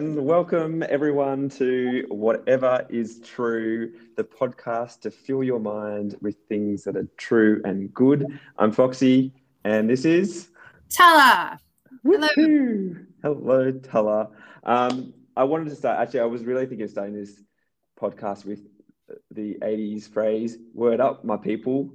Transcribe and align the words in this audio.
and 0.00 0.24
welcome 0.24 0.82
everyone 0.88 1.50
to 1.50 2.06
Whatever 2.08 2.86
is 2.88 3.20
True, 3.20 3.92
the 4.16 4.24
podcast 4.24 5.00
to 5.00 5.10
fill 5.10 5.44
your 5.44 5.60
mind 5.60 6.16
with 6.22 6.36
things 6.48 6.84
that 6.84 6.96
are 6.96 7.06
true 7.18 7.60
and 7.66 7.92
good. 7.92 8.40
I'm 8.56 8.72
Foxy, 8.72 9.34
and 9.62 9.90
this 9.90 10.06
is 10.06 10.48
Tala. 10.88 11.58
Hello, 12.02 12.94
hello, 13.22 13.72
Tala. 13.72 14.30
Um, 14.64 15.12
I 15.36 15.44
wanted 15.44 15.68
to 15.68 15.76
start. 15.76 16.00
Actually, 16.00 16.20
I 16.20 16.24
was 16.24 16.44
really 16.44 16.64
thinking 16.64 16.84
of 16.84 16.90
starting 16.90 17.14
this 17.14 17.38
podcast 18.00 18.46
with 18.46 18.60
the 19.30 19.58
'80s 19.60 20.08
phrase 20.08 20.56
"Word 20.72 21.02
up, 21.02 21.26
my 21.26 21.36
people." 21.36 21.90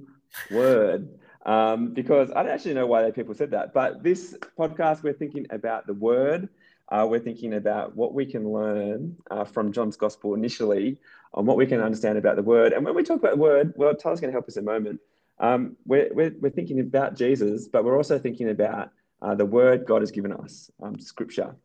Word. 0.52 1.08
Um, 1.44 1.92
because 1.92 2.30
I 2.30 2.44
don't 2.44 2.52
actually 2.52 2.74
know 2.74 2.86
why 2.86 3.10
people 3.10 3.34
said 3.34 3.50
that, 3.50 3.74
but 3.74 4.04
this 4.04 4.36
podcast 4.56 5.02
we're 5.02 5.12
thinking 5.12 5.46
about 5.50 5.88
the 5.88 5.94
word 5.94 6.48
uh, 6.88 7.06
we're 7.08 7.20
thinking 7.20 7.54
about 7.54 7.96
what 7.96 8.14
we 8.14 8.24
can 8.24 8.52
learn 8.52 9.16
uh, 9.30 9.44
from 9.44 9.72
John's 9.72 9.96
Gospel 9.96 10.34
initially 10.34 10.98
on 11.34 11.44
what 11.44 11.56
we 11.56 11.66
can 11.66 11.80
understand 11.80 12.16
about 12.16 12.36
the 12.36 12.42
Word. 12.42 12.72
And 12.72 12.84
when 12.84 12.94
we 12.94 13.02
talk 13.02 13.18
about 13.18 13.32
the 13.32 13.42
Word, 13.42 13.72
well, 13.76 13.94
Tyler's 13.94 14.20
going 14.20 14.30
to 14.30 14.34
help 14.34 14.48
us 14.48 14.56
in 14.56 14.62
a 14.62 14.66
moment. 14.66 15.00
Um, 15.38 15.76
we're, 15.84 16.08
we're, 16.14 16.34
we're, 16.40 16.50
thinking 16.50 16.80
about 16.80 17.14
Jesus, 17.14 17.68
but 17.68 17.84
we're 17.84 17.96
also 17.96 18.18
thinking 18.18 18.48
about 18.48 18.90
uh, 19.20 19.34
the 19.34 19.44
Word 19.44 19.84
God 19.84 20.00
has 20.02 20.10
given 20.10 20.32
us, 20.32 20.70
um, 20.82 20.98
Scripture, 20.98 21.56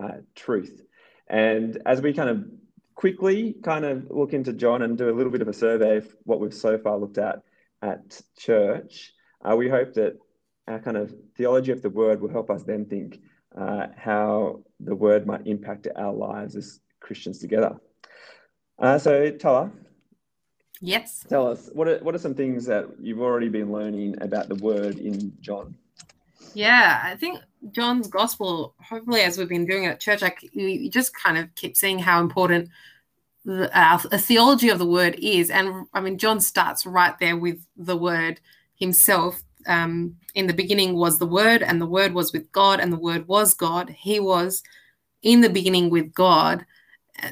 uh, 0.00 0.18
truth. 0.34 0.82
And 1.26 1.78
as 1.84 2.00
we 2.00 2.12
kind 2.12 2.30
of 2.30 2.44
quickly 2.94 3.56
kind 3.62 3.84
of 3.84 4.10
look 4.10 4.32
into 4.32 4.52
John 4.52 4.82
and 4.82 4.96
do 4.96 5.10
a 5.10 5.14
little 5.14 5.32
bit 5.32 5.42
of 5.42 5.48
a 5.48 5.52
survey 5.52 5.98
of 5.98 6.16
what 6.24 6.40
we've 6.40 6.54
so 6.54 6.78
far 6.78 6.96
looked 6.96 7.18
at 7.18 7.42
at 7.82 8.20
church, 8.38 9.12
uh, 9.44 9.56
we 9.56 9.68
hope 9.68 9.94
that 9.94 10.18
our 10.68 10.78
kind 10.78 10.96
of 10.96 11.14
theology 11.36 11.72
of 11.72 11.82
the 11.82 11.90
Word 11.90 12.20
will 12.20 12.30
help 12.30 12.50
us 12.50 12.62
then 12.62 12.86
think 12.86 13.20
uh, 13.56 13.86
how 13.96 14.60
the 14.80 14.94
word 14.94 15.26
might 15.26 15.46
impact 15.46 15.88
our 15.96 16.12
lives 16.12 16.56
as 16.56 16.80
Christians 17.00 17.38
together. 17.38 17.76
Uh, 18.78 18.98
so, 18.98 19.30
Tala. 19.30 19.70
Yes. 20.80 21.26
Tell 21.28 21.46
us 21.46 21.68
what 21.74 21.88
are, 21.88 21.98
what 21.98 22.14
are 22.14 22.18
some 22.18 22.34
things 22.34 22.64
that 22.66 22.86
you've 22.98 23.20
already 23.20 23.48
been 23.48 23.70
learning 23.70 24.16
about 24.22 24.48
the 24.48 24.54
word 24.56 24.98
in 24.98 25.32
John? 25.40 25.74
Yeah, 26.54 27.00
I 27.04 27.16
think 27.16 27.38
John's 27.70 28.08
gospel, 28.08 28.74
hopefully, 28.82 29.20
as 29.20 29.36
we've 29.36 29.48
been 29.48 29.66
doing 29.66 29.86
at 29.86 30.00
church, 30.00 30.22
like 30.22 30.38
you 30.52 30.88
just 30.88 31.14
kind 31.14 31.36
of 31.36 31.54
keep 31.54 31.76
seeing 31.76 31.98
how 31.98 32.20
important 32.20 32.70
the, 33.44 33.76
uh, 33.78 34.00
a 34.10 34.18
theology 34.18 34.70
of 34.70 34.78
the 34.78 34.86
word 34.86 35.16
is. 35.20 35.50
And 35.50 35.86
I 35.92 36.00
mean, 36.00 36.18
John 36.18 36.40
starts 36.40 36.86
right 36.86 37.18
there 37.18 37.36
with 37.36 37.64
the 37.76 37.96
word 37.96 38.40
himself 38.74 39.42
um, 39.66 40.16
in 40.34 40.46
the 40.46 40.54
beginning 40.54 40.94
was 40.94 41.18
the 41.18 41.26
Word, 41.26 41.62
and 41.62 41.80
the 41.80 41.86
Word 41.86 42.12
was 42.12 42.32
with 42.32 42.50
God, 42.52 42.80
and 42.80 42.92
the 42.92 42.98
Word 42.98 43.26
was 43.28 43.54
God. 43.54 43.90
He 43.90 44.20
was 44.20 44.62
in 45.22 45.40
the 45.40 45.50
beginning 45.50 45.90
with 45.90 46.12
God. 46.14 46.64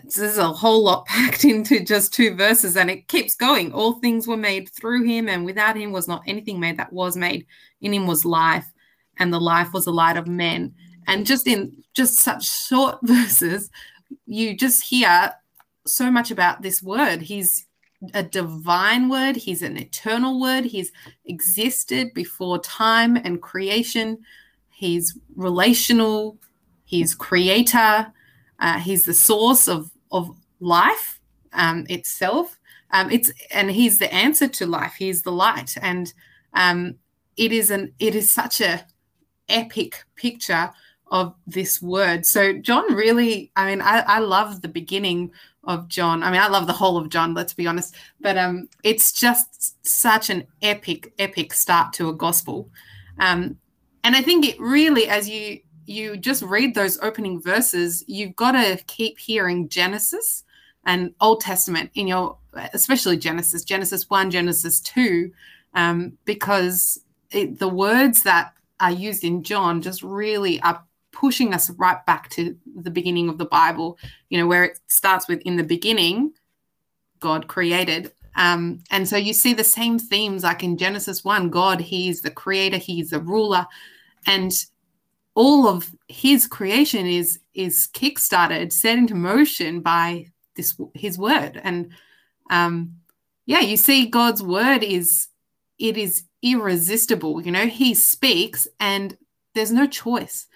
So 0.08 0.20
there's 0.20 0.38
a 0.38 0.52
whole 0.52 0.84
lot 0.84 1.06
packed 1.06 1.44
into 1.44 1.84
just 1.84 2.12
two 2.12 2.34
verses, 2.34 2.76
and 2.76 2.90
it 2.90 3.08
keeps 3.08 3.34
going. 3.34 3.72
All 3.72 3.94
things 3.94 4.26
were 4.26 4.36
made 4.36 4.68
through 4.68 5.04
him, 5.04 5.28
and 5.28 5.44
without 5.44 5.76
him 5.76 5.92
was 5.92 6.08
not 6.08 6.22
anything 6.26 6.60
made 6.60 6.78
that 6.78 6.92
was 6.92 7.16
made. 7.16 7.46
In 7.80 7.94
him 7.94 8.06
was 8.06 8.24
life, 8.24 8.66
and 9.18 9.32
the 9.32 9.40
life 9.40 9.72
was 9.72 9.84
the 9.84 9.92
light 9.92 10.16
of 10.16 10.26
men. 10.26 10.74
And 11.06 11.24
just 11.24 11.46
in 11.46 11.84
just 11.94 12.18
such 12.18 12.46
short 12.46 12.98
verses, 13.02 13.70
you 14.26 14.56
just 14.56 14.84
hear 14.84 15.32
so 15.86 16.10
much 16.10 16.30
about 16.30 16.62
this 16.62 16.82
word. 16.82 17.22
He's 17.22 17.66
a 18.14 18.22
divine 18.22 19.08
word, 19.08 19.36
he's 19.36 19.62
an 19.62 19.76
eternal 19.76 20.40
word, 20.40 20.64
he's 20.64 20.92
existed 21.24 22.14
before 22.14 22.58
time 22.60 23.16
and 23.16 23.42
creation, 23.42 24.18
he's 24.68 25.18
relational, 25.34 26.38
he's 26.84 27.14
creator, 27.14 28.12
uh, 28.60 28.78
he's 28.78 29.04
the 29.04 29.14
source 29.14 29.68
of, 29.68 29.90
of 30.12 30.30
life 30.60 31.20
um, 31.52 31.86
itself. 31.88 32.58
Um, 32.90 33.10
it's 33.10 33.30
and 33.50 33.70
he's 33.70 33.98
the 33.98 34.12
answer 34.12 34.48
to 34.48 34.66
life. 34.66 34.94
He's 34.98 35.20
the 35.22 35.32
light, 35.32 35.76
and 35.82 36.12
um, 36.54 36.94
it 37.36 37.52
is 37.52 37.70
an 37.70 37.92
it 37.98 38.14
is 38.14 38.30
such 38.30 38.62
a 38.62 38.86
epic 39.48 40.04
picture 40.16 40.70
of 41.10 41.34
this 41.46 41.80
word. 41.80 42.26
So 42.26 42.52
John 42.52 42.94
really, 42.94 43.50
I 43.56 43.70
mean, 43.70 43.80
I, 43.80 44.00
I 44.00 44.18
love 44.18 44.60
the 44.60 44.68
beginning 44.68 45.30
of 45.64 45.88
John. 45.88 46.22
I 46.22 46.30
mean, 46.30 46.40
I 46.40 46.48
love 46.48 46.66
the 46.66 46.72
whole 46.72 46.96
of 46.96 47.08
John, 47.10 47.34
let's 47.34 47.54
be 47.54 47.66
honest, 47.66 47.94
but 48.20 48.38
um, 48.38 48.68
it's 48.84 49.12
just 49.12 49.86
such 49.86 50.30
an 50.30 50.46
epic, 50.62 51.12
epic 51.18 51.52
start 51.52 51.92
to 51.94 52.08
a 52.08 52.14
gospel. 52.14 52.68
Um, 53.18 53.58
and 54.04 54.16
I 54.16 54.22
think 54.22 54.46
it 54.46 54.58
really, 54.60 55.08
as 55.08 55.28
you 55.28 55.60
you 55.86 56.18
just 56.18 56.42
read 56.42 56.74
those 56.74 56.98
opening 57.00 57.40
verses, 57.40 58.04
you've 58.06 58.36
got 58.36 58.52
to 58.52 58.78
keep 58.86 59.18
hearing 59.18 59.70
Genesis 59.70 60.44
and 60.84 61.14
Old 61.20 61.40
Testament 61.40 61.90
in 61.94 62.06
your, 62.06 62.36
especially 62.74 63.16
Genesis, 63.16 63.64
Genesis 63.64 64.10
one, 64.10 64.30
Genesis 64.30 64.80
two, 64.80 65.32
um, 65.74 66.18
because 66.26 67.00
it, 67.30 67.58
the 67.58 67.68
words 67.68 68.22
that 68.24 68.52
are 68.80 68.90
used 68.90 69.24
in 69.24 69.42
John 69.42 69.80
just 69.80 70.02
really 70.02 70.60
are 70.60 70.84
pushing 71.18 71.52
us 71.52 71.68
right 71.70 72.04
back 72.06 72.30
to 72.30 72.56
the 72.76 72.90
beginning 72.90 73.28
of 73.28 73.38
the 73.38 73.44
Bible, 73.44 73.98
you 74.30 74.38
know, 74.38 74.46
where 74.46 74.62
it 74.62 74.78
starts 74.86 75.26
with 75.26 75.40
in 75.40 75.56
the 75.56 75.64
beginning, 75.64 76.32
God 77.18 77.48
created. 77.48 78.12
Um, 78.36 78.78
and 78.92 79.08
so 79.08 79.16
you 79.16 79.32
see 79.32 79.52
the 79.52 79.64
same 79.64 79.98
themes 79.98 80.44
like 80.44 80.62
in 80.62 80.78
Genesis 80.78 81.24
1 81.24 81.50
God, 81.50 81.80
He's 81.80 82.22
the 82.22 82.30
creator, 82.30 82.76
He's 82.76 83.10
the 83.10 83.18
ruler. 83.18 83.66
And 84.28 84.52
all 85.34 85.66
of 85.66 85.94
his 86.06 86.46
creation 86.46 87.06
is 87.06 87.40
is 87.54 87.88
kickstarted, 87.92 88.72
set 88.72 88.98
into 88.98 89.14
motion 89.16 89.80
by 89.80 90.26
this 90.54 90.76
his 90.94 91.18
word. 91.18 91.60
And 91.64 91.90
um, 92.50 92.94
yeah, 93.46 93.60
you 93.60 93.76
see 93.76 94.06
God's 94.06 94.42
word 94.42 94.84
is 94.84 95.28
it 95.80 95.96
is 95.96 96.24
irresistible. 96.42 97.40
You 97.40 97.50
know, 97.50 97.66
he 97.66 97.94
speaks 97.94 98.68
and 98.78 99.16
there's 99.54 99.72
no 99.72 99.86
choice 99.86 100.46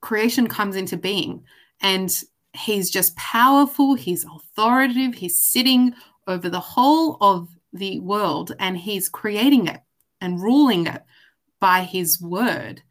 creation 0.00 0.46
comes 0.46 0.76
into 0.76 0.96
being. 0.96 1.44
And 1.80 2.10
he's 2.54 2.90
just 2.90 3.16
powerful, 3.16 3.94
he's 3.94 4.24
authoritative, 4.24 5.14
he's 5.14 5.42
sitting 5.42 5.94
over 6.26 6.48
the 6.48 6.60
whole 6.60 7.16
of 7.20 7.48
the 7.72 8.00
world 8.00 8.54
and 8.58 8.76
he's 8.76 9.08
creating 9.08 9.68
it 9.68 9.80
and 10.20 10.40
ruling 10.40 10.86
it 10.86 11.02
by 11.60 11.82
his 11.82 12.20
word. 12.20 12.82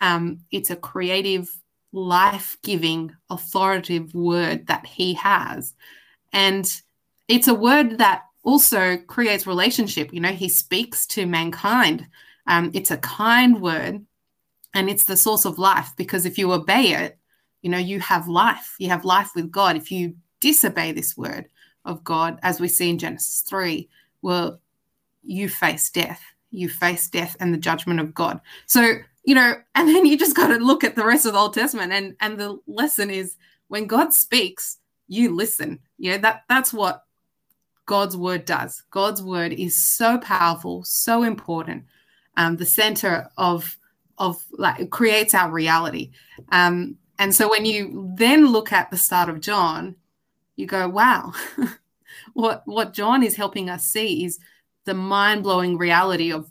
Um, 0.00 0.40
it's 0.50 0.70
a 0.70 0.76
creative, 0.76 1.50
life 1.92 2.56
giving, 2.62 3.14
authoritative 3.30 4.14
word 4.14 4.66
that 4.66 4.86
he 4.86 5.14
has. 5.14 5.74
And 6.32 6.68
it's 7.28 7.48
a 7.48 7.54
word 7.54 7.98
that 7.98 8.22
also 8.42 8.96
creates 8.96 9.46
relationship. 9.46 10.12
You 10.12 10.20
know, 10.20 10.32
he 10.32 10.48
speaks 10.48 11.06
to 11.08 11.26
mankind. 11.26 12.06
Um, 12.46 12.70
it's 12.74 12.90
a 12.90 12.96
kind 12.96 13.60
word 13.60 14.04
and 14.74 14.88
it's 14.88 15.04
the 15.04 15.16
source 15.16 15.44
of 15.44 15.58
life 15.58 15.92
because 15.96 16.24
if 16.26 16.38
you 16.38 16.52
obey 16.52 16.92
it 16.94 17.18
you 17.62 17.70
know 17.70 17.78
you 17.78 18.00
have 18.00 18.28
life. 18.28 18.74
You 18.78 18.88
have 18.88 19.04
life 19.04 19.30
with 19.34 19.50
god. 19.50 19.76
If 19.76 19.90
you 19.90 20.16
disobey 20.40 20.92
this 20.92 21.16
word 21.16 21.46
of 21.84 22.04
god 22.04 22.38
as 22.42 22.60
we 22.60 22.68
see 22.68 22.90
in 22.90 22.98
genesis 22.98 23.40
3 23.48 23.88
well 24.20 24.60
you 25.22 25.48
face 25.48 25.88
death. 25.90 26.20
You 26.50 26.68
face 26.68 27.08
death 27.08 27.36
and 27.40 27.54
the 27.54 27.58
judgment 27.58 28.00
of 28.00 28.12
god. 28.12 28.40
So 28.66 28.98
you 29.24 29.34
know 29.34 29.54
and 29.74 29.88
then 29.88 30.04
you 30.04 30.18
just 30.18 30.36
got 30.36 30.48
to 30.48 30.56
look 30.56 30.84
at 30.84 30.96
the 30.96 31.06
rest 31.06 31.24
of 31.24 31.32
the 31.32 31.38
old 31.38 31.54
testament. 31.54 31.92
And 31.92 32.16
and 32.20 32.38
the 32.38 32.58
lesson 32.66 33.10
is 33.10 33.36
when 33.68 33.86
god 33.86 34.12
speaks 34.12 34.78
you 35.08 35.34
listen. 35.34 35.78
You 35.98 36.12
know 36.12 36.18
that 36.18 36.42
that's 36.48 36.72
what 36.72 37.04
god's 37.86 38.16
word 38.16 38.44
does. 38.44 38.82
God's 38.90 39.22
word 39.22 39.52
is 39.52 39.78
so 39.78 40.18
powerful 40.18 40.82
so 40.82 41.22
important 41.22 41.84
um, 42.36 42.56
the 42.56 42.66
center 42.66 43.28
of 43.36 43.76
of 44.22 44.44
like 44.52 44.88
creates 44.90 45.34
our 45.34 45.50
reality. 45.50 46.12
Um, 46.52 46.96
and 47.18 47.34
so 47.34 47.50
when 47.50 47.64
you 47.64 48.10
then 48.16 48.46
look 48.46 48.72
at 48.72 48.90
the 48.90 48.96
start 48.96 49.28
of 49.28 49.40
John, 49.40 49.96
you 50.54 50.66
go, 50.66 50.88
wow, 50.88 51.32
what 52.34 52.62
what 52.64 52.94
John 52.94 53.24
is 53.24 53.34
helping 53.34 53.68
us 53.68 53.84
see 53.86 54.24
is 54.24 54.38
the 54.84 54.94
mind-blowing 54.94 55.76
reality 55.76 56.32
of 56.32 56.50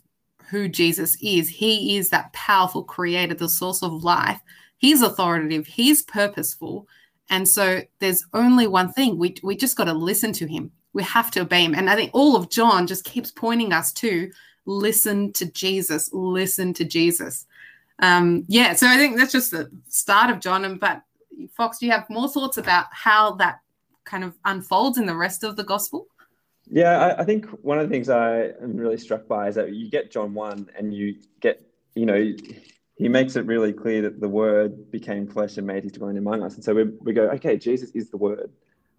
who 0.49 0.67
Jesus 0.67 1.17
is. 1.21 1.47
He 1.47 1.95
is 1.95 2.09
that 2.09 2.33
powerful 2.33 2.83
creator, 2.83 3.33
the 3.33 3.47
source 3.47 3.81
of 3.81 4.03
life. 4.03 4.41
He's 4.77 5.01
authoritative, 5.01 5.65
he's 5.65 6.01
purposeful. 6.01 6.87
And 7.29 7.47
so 7.47 7.83
there's 7.99 8.25
only 8.33 8.67
one 8.67 8.91
thing. 8.91 9.17
We 9.17 9.35
we 9.43 9.55
just 9.55 9.77
got 9.77 9.85
to 9.85 9.93
listen 9.93 10.33
to 10.33 10.45
him. 10.45 10.71
We 10.91 11.03
have 11.03 11.31
to 11.31 11.41
obey 11.41 11.63
him. 11.63 11.73
And 11.73 11.89
I 11.89 11.95
think 11.95 12.11
all 12.13 12.35
of 12.35 12.49
John 12.49 12.85
just 12.85 13.05
keeps 13.05 13.31
pointing 13.31 13.71
us 13.71 13.93
to 13.93 14.29
listen 14.65 15.31
to 15.33 15.45
Jesus, 15.45 16.09
listen 16.11 16.73
to 16.73 16.83
Jesus 16.83 17.45
um, 18.01 18.45
yeah, 18.47 18.73
so 18.73 18.87
I 18.87 18.97
think 18.97 19.17
that's 19.17 19.31
just 19.31 19.51
the 19.51 19.69
start 19.87 20.29
of 20.29 20.39
John. 20.39 20.65
And 20.65 20.79
but 20.79 21.01
Fox, 21.55 21.79
do 21.79 21.85
you 21.85 21.91
have 21.91 22.09
more 22.09 22.27
thoughts 22.27 22.57
about 22.57 22.85
how 22.91 23.33
that 23.35 23.59
kind 24.03 24.23
of 24.23 24.37
unfolds 24.45 24.97
in 24.97 25.05
the 25.05 25.15
rest 25.15 25.43
of 25.43 25.55
the 25.55 25.63
gospel? 25.63 26.07
Yeah, 26.67 26.99
I, 26.99 27.21
I 27.21 27.25
think 27.25 27.45
one 27.63 27.79
of 27.79 27.87
the 27.87 27.93
things 27.93 28.09
I 28.09 28.51
am 28.61 28.77
really 28.77 28.97
struck 28.97 29.27
by 29.27 29.47
is 29.47 29.55
that 29.55 29.73
you 29.73 29.89
get 29.89 30.11
John 30.11 30.33
one 30.33 30.69
and 30.77 30.93
you 30.93 31.15
get, 31.41 31.61
you 31.95 32.05
know, 32.05 32.15
he 32.15 32.61
he 33.01 33.09
makes 33.09 33.35
it 33.35 33.47
really 33.47 33.73
clear 33.73 34.03
that 34.03 34.21
the 34.21 34.29
word 34.29 34.91
became 34.91 35.25
flesh 35.27 35.57
and 35.57 35.65
made 35.65 35.83
his 35.83 35.93
dwelling 35.93 36.17
among 36.17 36.43
us. 36.43 36.53
And 36.53 36.63
so 36.63 36.75
we, 36.75 36.83
we 37.01 37.13
go, 37.13 37.29
okay, 37.29 37.57
Jesus 37.57 37.89
is 37.91 38.11
the 38.11 38.17
word. 38.17 38.51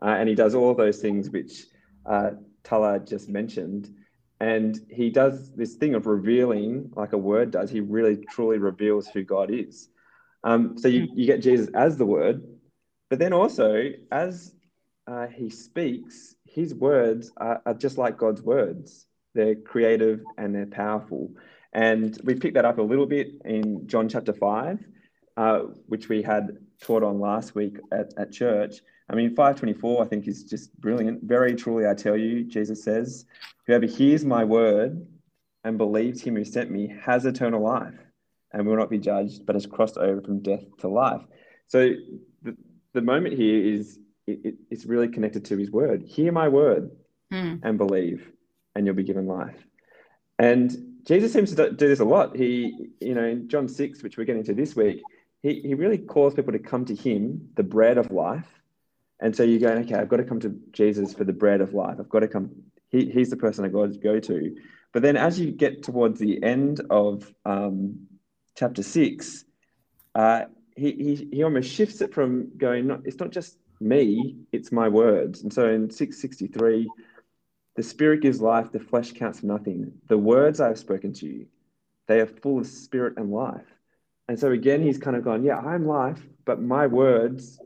Uh, 0.02 0.16
and 0.19 0.28
he 0.28 0.34
does 0.34 0.56
all 0.56 0.75
those 0.75 0.99
things 0.99 1.31
which 1.31 1.66
uh, 2.04 2.31
Tala 2.64 2.99
just 2.99 3.28
mentioned. 3.28 3.94
And 4.42 4.80
he 4.90 5.08
does 5.08 5.52
this 5.52 5.76
thing 5.76 5.94
of 5.94 6.08
revealing, 6.08 6.90
like 6.96 7.12
a 7.12 7.16
word 7.16 7.52
does. 7.52 7.70
He 7.70 7.78
really 7.78 8.16
truly 8.16 8.58
reveals 8.58 9.06
who 9.06 9.22
God 9.22 9.52
is. 9.52 9.88
Um, 10.42 10.76
so 10.76 10.88
you, 10.88 11.06
you 11.14 11.26
get 11.26 11.42
Jesus 11.42 11.68
as 11.74 11.96
the 11.96 12.06
word, 12.06 12.42
but 13.08 13.20
then 13.20 13.32
also 13.32 13.90
as 14.10 14.52
uh, 15.06 15.28
he 15.28 15.48
speaks, 15.48 16.34
his 16.44 16.74
words 16.74 17.30
are, 17.36 17.62
are 17.64 17.74
just 17.74 17.98
like 17.98 18.18
God's 18.18 18.42
words. 18.42 19.06
They're 19.32 19.54
creative 19.54 20.24
and 20.36 20.52
they're 20.52 20.66
powerful. 20.66 21.30
And 21.72 22.18
we 22.24 22.34
picked 22.34 22.54
that 22.54 22.64
up 22.64 22.78
a 22.78 22.82
little 22.82 23.06
bit 23.06 23.28
in 23.44 23.86
John 23.86 24.08
chapter 24.08 24.32
5, 24.32 24.84
uh, 25.36 25.58
which 25.86 26.08
we 26.08 26.20
had 26.20 26.58
taught 26.80 27.04
on 27.04 27.20
last 27.20 27.54
week 27.54 27.76
at, 27.92 28.12
at 28.18 28.32
church. 28.32 28.80
I 29.10 29.14
mean, 29.14 29.31
524, 29.31 30.02
I 30.02 30.06
think, 30.06 30.26
is 30.26 30.44
just 30.44 30.78
brilliant. 30.81 31.22
Very 31.22 31.54
truly, 31.54 31.87
I 31.87 31.94
tell 31.94 32.16
you, 32.16 32.44
Jesus 32.44 32.82
says, 32.82 33.26
whoever 33.66 33.87
hears 33.87 34.25
my 34.25 34.44
word 34.44 35.06
and 35.64 35.78
believes 35.78 36.22
him 36.22 36.37
who 36.37 36.44
sent 36.44 36.70
me 36.70 36.94
has 37.02 37.25
eternal 37.25 37.62
life 37.62 37.94
and 38.52 38.66
will 38.66 38.76
not 38.76 38.90
be 38.90 38.99
judged, 38.99 39.46
but 39.46 39.54
has 39.54 39.66
crossed 39.66 39.99
over 39.99 40.20
from 40.20 40.40
death 40.40 40.64
to 40.78 40.88
life. 40.88 41.22
So 41.66 41.90
the, 42.43 42.56
the 42.93 43.00
moment 43.00 43.37
here 43.37 43.64
is 43.64 43.99
it, 44.26 44.40
it, 44.44 44.54
it's 44.70 44.84
really 44.84 45.08
connected 45.08 45.44
to 45.46 45.56
his 45.56 45.70
word. 45.70 46.02
Hear 46.02 46.32
my 46.32 46.49
word 46.49 46.90
mm. 47.32 47.60
and 47.62 47.78
believe, 47.78 48.31
and 48.75 48.87
you'll 48.87 48.94
be 48.94 49.04
given 49.04 49.26
life. 49.26 49.56
And 50.38 51.00
Jesus 51.04 51.32
seems 51.32 51.54
to 51.54 51.70
do 51.70 51.88
this 51.88 52.00
a 52.00 52.04
lot. 52.04 52.37
He, 52.37 52.90
you 53.00 53.14
know, 53.14 53.25
in 53.25 53.49
John 53.49 53.69
6, 53.69 54.02
which 54.02 54.16
we're 54.16 54.25
getting 54.25 54.44
to 54.44 54.54
this 54.54 54.76
week, 54.76 55.02
he, 55.43 55.60
he 55.60 55.75
really 55.75 55.99
calls 55.99 56.34
people 56.34 56.52
to 56.52 56.58
come 56.58 56.84
to 56.84 56.94
him, 56.94 57.49
the 57.56 57.62
bread 57.62 57.99
of 57.99 58.10
life. 58.10 58.46
And 59.20 59.35
so 59.35 59.43
you're 59.43 59.61
going, 59.61 59.85
okay, 59.85 59.94
I've 59.94 60.09
got 60.09 60.17
to 60.17 60.25
come 60.25 60.41
to 60.41 60.59
Jesus 60.73 61.14
for 61.14 61.25
the 61.25 61.32
bread 61.32 61.61
of 61.61 61.75
life. 61.75 61.97
I've 62.00 62.09
got 62.09 62.20
to 62.20 62.29
come. 62.29 62.50
He, 62.88 63.11
he's 63.11 63.31
the 63.31 63.37
person 63.37 63.64
I've 63.64 63.73
got 63.73 63.93
to 63.93 63.99
go 63.99 64.19
to. 64.19 64.56
But 64.93 65.03
then 65.03 65.17
as 65.17 65.38
you 65.38 65.53
get 65.53 65.82
towards 65.82 66.19
the 66.19 66.43
end 66.43 66.81
of 66.91 67.32
um, 67.44 68.06
chapter 68.56 68.82
6, 68.82 69.44
uh, 70.14 70.43
he, 70.76 70.93
he, 70.93 71.29
he 71.32 71.43
almost 71.43 71.70
shifts 71.70 72.00
it 72.00 72.12
from 72.12 72.56
going, 72.56 72.87
not, 72.88 73.00
it's 73.05 73.19
not 73.19 73.31
just 73.31 73.59
me, 73.81 74.37
it's 74.53 74.73
my 74.73 74.88
words. 74.88 75.43
And 75.43 75.53
so 75.53 75.69
in 75.69 75.91
663, 75.91 76.91
the 77.76 77.82
spirit 77.82 78.20
gives 78.20 78.41
life, 78.41 78.70
the 78.70 78.81
flesh 78.81 79.12
counts 79.12 79.41
for 79.41 79.47
nothing. 79.47 79.93
The 80.09 80.19
words 80.19 80.61
I 80.61 80.69
have 80.69 80.79
spoken 80.79 81.12
to 81.14 81.26
you, 81.26 81.47
they 82.06 82.20
are 82.20 82.26
full 82.26 82.59
of 82.59 82.67
spirit 82.67 83.14
and 83.17 83.31
life. 83.31 83.67
And 84.29 84.38
so 84.38 84.50
again, 84.50 84.82
he's 84.82 84.99
kind 84.99 85.17
of 85.17 85.25
gone, 85.25 85.43
Yeah, 85.43 85.59
I'm 85.59 85.87
life, 85.87 86.20
but 86.44 86.61
my 86.61 86.87
words, 86.87 87.59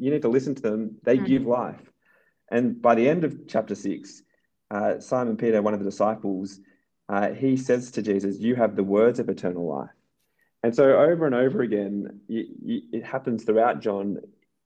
you 0.00 0.10
need 0.10 0.22
to 0.22 0.28
listen 0.28 0.54
to 0.54 0.62
them. 0.62 0.96
They 1.02 1.16
mm-hmm. 1.16 1.26
give 1.26 1.46
life. 1.46 1.92
And 2.50 2.80
by 2.80 2.94
the 2.94 3.08
end 3.08 3.22
of 3.24 3.46
chapter 3.46 3.74
six, 3.74 4.22
uh, 4.70 4.98
Simon 4.98 5.36
Peter, 5.36 5.62
one 5.62 5.74
of 5.74 5.80
the 5.80 5.88
disciples, 5.88 6.60
uh, 7.08 7.30
he 7.30 7.56
says 7.56 7.90
to 7.92 8.02
Jesus, 8.02 8.38
You 8.38 8.54
have 8.56 8.74
the 8.74 8.84
words 8.84 9.18
of 9.18 9.28
eternal 9.28 9.66
life. 9.66 9.90
And 10.62 10.74
so 10.74 10.84
over 10.84 11.26
and 11.26 11.34
over 11.34 11.62
again, 11.62 12.20
you, 12.28 12.46
you, 12.62 12.82
it 12.92 13.04
happens 13.04 13.44
throughout 13.44 13.80
John. 13.80 14.18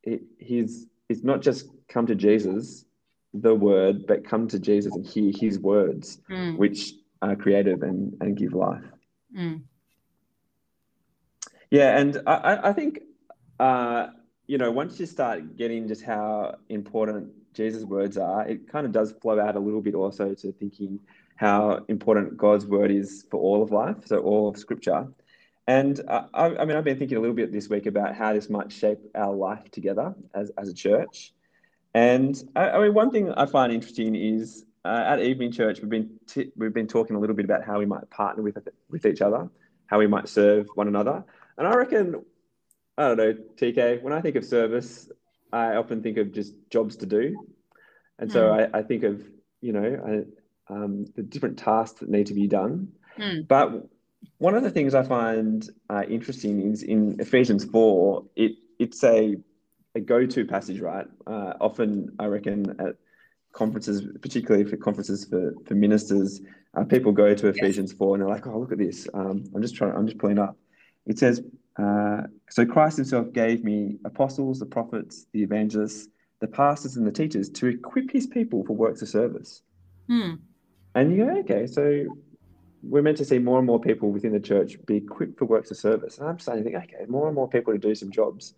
It, 0.02 0.22
he's, 0.38 0.86
it's 1.08 1.24
not 1.24 1.42
just 1.42 1.68
come 1.88 2.06
to 2.06 2.14
Jesus 2.14 2.84
the 3.32 3.54
word, 3.54 4.06
but 4.06 4.24
come 4.24 4.46
to 4.48 4.58
Jesus 4.58 4.94
and 4.94 5.04
hear 5.04 5.32
his 5.34 5.58
words, 5.58 6.20
mm. 6.30 6.56
which 6.56 6.92
are 7.20 7.34
creative 7.34 7.82
and, 7.82 8.16
and 8.20 8.36
give 8.36 8.52
life. 8.52 8.84
Mm. 9.36 9.62
Yeah, 11.70 11.98
and 11.98 12.22
I, 12.26 12.68
I 12.68 12.72
think, 12.72 13.00
uh, 13.58 14.08
you 14.46 14.58
know, 14.58 14.70
once 14.70 15.00
you 15.00 15.06
start 15.06 15.56
getting 15.56 15.88
just 15.88 16.02
how 16.02 16.56
important 16.68 17.32
Jesus' 17.54 17.84
words 17.84 18.18
are, 18.18 18.46
it 18.46 18.68
kind 18.68 18.86
of 18.86 18.92
does 18.92 19.12
flow 19.12 19.40
out 19.40 19.56
a 19.56 19.60
little 19.60 19.80
bit 19.80 19.94
also 19.94 20.34
to 20.34 20.52
thinking 20.52 21.00
how 21.36 21.84
important 21.88 22.36
God's 22.36 22.66
word 22.66 22.90
is 22.90 23.26
for 23.30 23.40
all 23.40 23.62
of 23.62 23.70
life, 23.70 23.96
so 24.06 24.18
all 24.18 24.48
of 24.48 24.56
Scripture. 24.56 25.08
And 25.66 26.00
uh, 26.08 26.26
I, 26.34 26.56
I, 26.56 26.64
mean, 26.64 26.76
I've 26.76 26.84
been 26.84 26.98
thinking 26.98 27.16
a 27.16 27.20
little 27.20 27.34
bit 27.34 27.52
this 27.52 27.68
week 27.68 27.86
about 27.86 28.14
how 28.14 28.34
this 28.34 28.50
might 28.50 28.70
shape 28.70 28.98
our 29.14 29.34
life 29.34 29.70
together 29.70 30.14
as, 30.34 30.50
as 30.58 30.68
a 30.68 30.74
church. 30.74 31.32
And 31.94 32.36
I, 32.54 32.70
I, 32.70 32.78
mean, 32.80 32.94
one 32.94 33.10
thing 33.10 33.32
I 33.32 33.46
find 33.46 33.72
interesting 33.72 34.14
is 34.14 34.64
uh, 34.84 35.04
at 35.06 35.20
evening 35.20 35.52
church, 35.52 35.80
we've 35.80 35.88
been 35.88 36.10
t- 36.26 36.52
we've 36.56 36.74
been 36.74 36.86
talking 36.86 37.16
a 37.16 37.18
little 37.18 37.36
bit 37.36 37.46
about 37.46 37.64
how 37.64 37.78
we 37.78 37.86
might 37.86 38.08
partner 38.10 38.42
with 38.42 38.58
with 38.90 39.06
each 39.06 39.22
other, 39.22 39.48
how 39.86 39.98
we 39.98 40.06
might 40.06 40.28
serve 40.28 40.66
one 40.74 40.88
another. 40.88 41.24
And 41.56 41.66
I 41.66 41.74
reckon, 41.74 42.22
I 42.96 43.08
don't 43.08 43.16
know, 43.16 43.34
TK. 43.56 44.02
When 44.02 44.12
I 44.12 44.20
think 44.20 44.36
of 44.36 44.44
service, 44.44 45.10
I 45.52 45.76
often 45.76 46.02
think 46.02 46.18
of 46.18 46.32
just 46.32 46.54
jobs 46.70 46.96
to 46.96 47.06
do, 47.06 47.36
and 48.18 48.30
so 48.30 48.46
mm. 48.46 48.74
I, 48.74 48.78
I, 48.78 48.82
think 48.82 49.02
of 49.02 49.22
you 49.60 49.72
know 49.72 50.24
I, 50.68 50.72
um, 50.72 51.06
the 51.16 51.22
different 51.22 51.58
tasks 51.58 52.00
that 52.00 52.08
need 52.08 52.26
to 52.26 52.34
be 52.34 52.46
done. 52.46 52.92
Mm. 53.18 53.48
But 53.48 53.88
one 54.38 54.54
of 54.54 54.62
the 54.62 54.70
things 54.70 54.94
I 54.94 55.02
find 55.02 55.68
uh, 55.90 56.02
interesting 56.08 56.72
is 56.72 56.82
in 56.82 57.16
Ephesians 57.20 57.64
four. 57.64 58.24
It 58.36 58.52
it's 58.78 59.02
a 59.02 59.36
a 59.94 60.00
go-to 60.00 60.44
passage, 60.44 60.80
right? 60.80 61.06
Uh, 61.26 61.54
often, 61.60 62.16
I 62.18 62.26
reckon 62.26 62.76
at 62.80 62.96
conferences, 63.52 64.02
particularly 64.20 64.64
for 64.64 64.76
conferences 64.76 65.24
for 65.24 65.54
for 65.64 65.74
ministers, 65.74 66.40
uh, 66.76 66.84
people 66.84 67.12
go 67.12 67.34
to 67.34 67.48
Ephesians 67.48 67.92
yes. 67.92 67.98
four 67.98 68.14
and 68.14 68.22
they're 68.22 68.28
like, 68.28 68.46
"Oh, 68.46 68.58
look 68.58 68.72
at 68.72 68.78
this." 68.78 69.08
Um, 69.14 69.44
I'm 69.54 69.62
just 69.62 69.74
trying. 69.76 69.94
I'm 69.94 70.06
just 70.06 70.18
pulling 70.18 70.38
up. 70.38 70.56
It 71.06 71.18
says, 71.18 71.42
uh, 71.78 72.22
"So 72.50 72.64
Christ 72.66 72.96
Himself 72.96 73.32
gave 73.32 73.64
me 73.64 73.98
apostles, 74.04 74.58
the 74.58 74.66
prophets, 74.66 75.26
the 75.32 75.42
evangelists, 75.42 76.08
the 76.40 76.46
pastors, 76.46 76.96
and 76.96 77.06
the 77.06 77.12
teachers 77.12 77.48
to 77.50 77.66
equip 77.66 78.10
His 78.10 78.26
people 78.26 78.64
for 78.64 78.74
works 78.74 79.02
of 79.02 79.08
service." 79.08 79.62
Hmm. 80.08 80.34
And 80.94 81.12
you 81.12 81.24
go, 81.24 81.30
"Okay, 81.40 81.66
so." 81.66 82.06
We're 82.86 83.00
meant 83.00 83.16
to 83.16 83.24
see 83.24 83.38
more 83.38 83.56
and 83.56 83.66
more 83.66 83.80
people 83.80 84.10
within 84.10 84.34
the 84.34 84.38
church 84.38 84.76
be 84.84 84.96
equipped 84.96 85.38
for 85.38 85.46
works 85.46 85.70
of 85.70 85.78
service. 85.78 86.18
And 86.18 86.28
I'm 86.28 86.38
starting 86.38 86.64
to 86.64 86.70
think, 86.70 86.84
okay, 86.84 87.06
more 87.08 87.28
and 87.28 87.34
more 87.34 87.48
people 87.48 87.72
to 87.72 87.78
do 87.78 87.94
some 87.94 88.10
jobs. 88.10 88.52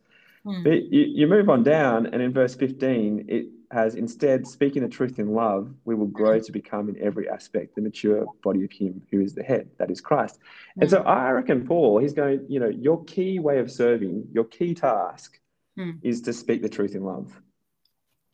Mm. 0.45 0.65
But 0.65 0.93
you, 0.93 1.03
you 1.03 1.27
move 1.29 1.49
on 1.49 1.63
down, 1.63 2.07
and 2.07 2.23
in 2.23 2.33
verse 2.33 2.57
15, 2.57 3.27
it 3.29 3.47
has 3.71 3.95
instead, 3.95 4.47
speaking 4.47 4.83
the 4.83 4.89
truth 4.89 5.19
in 5.19 5.33
love, 5.35 5.73
we 5.85 5.95
will 5.95 6.07
grow 6.07 6.39
to 6.39 6.53
become 6.53 6.89
in 6.89 7.03
every 7.03 7.29
aspect 7.29 7.75
the 7.75 7.81
mature 7.81 8.25
body 8.43 8.65
of 8.65 8.73
Him 8.73 9.03
who 9.11 9.21
is 9.21 9.35
the 9.35 9.43
head, 9.43 9.69
that 9.79 9.91
is 9.91 10.01
Christ. 10.01 10.39
Mm. 10.39 10.83
And 10.83 10.91
so 10.91 11.03
hmm. 11.03 11.09
I 11.09 11.31
reckon 11.31 11.67
Paul, 11.67 11.99
he's 11.99 12.13
going, 12.13 12.45
you 12.49 12.61
know, 12.61 12.69
your 12.69 13.05
key 13.05 13.39
way 13.39 13.59
of 13.59 13.71
serving, 13.71 14.29
your 14.33 14.45
key 14.45 14.75
task 14.75 15.41
mm. 15.79 15.99
is 16.03 16.21
to 16.23 16.33
speak 16.33 16.63
the 16.63 16.69
truth 16.69 16.95
in 16.95 17.03
love. 17.03 17.41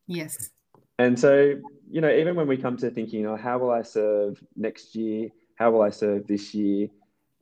Yes. 0.06 0.50
And 0.98 1.18
so, 1.18 1.54
you 1.90 2.00
know, 2.00 2.10
even 2.10 2.36
when 2.36 2.46
we 2.46 2.56
come 2.56 2.76
to 2.78 2.90
thinking, 2.90 3.26
oh, 3.26 3.36
how 3.36 3.58
will 3.58 3.70
I 3.70 3.82
serve 3.82 4.42
next 4.56 4.94
year? 4.94 5.28
How 5.56 5.70
will 5.70 5.82
I 5.82 5.90
serve 5.90 6.26
this 6.26 6.54
year? 6.54 6.88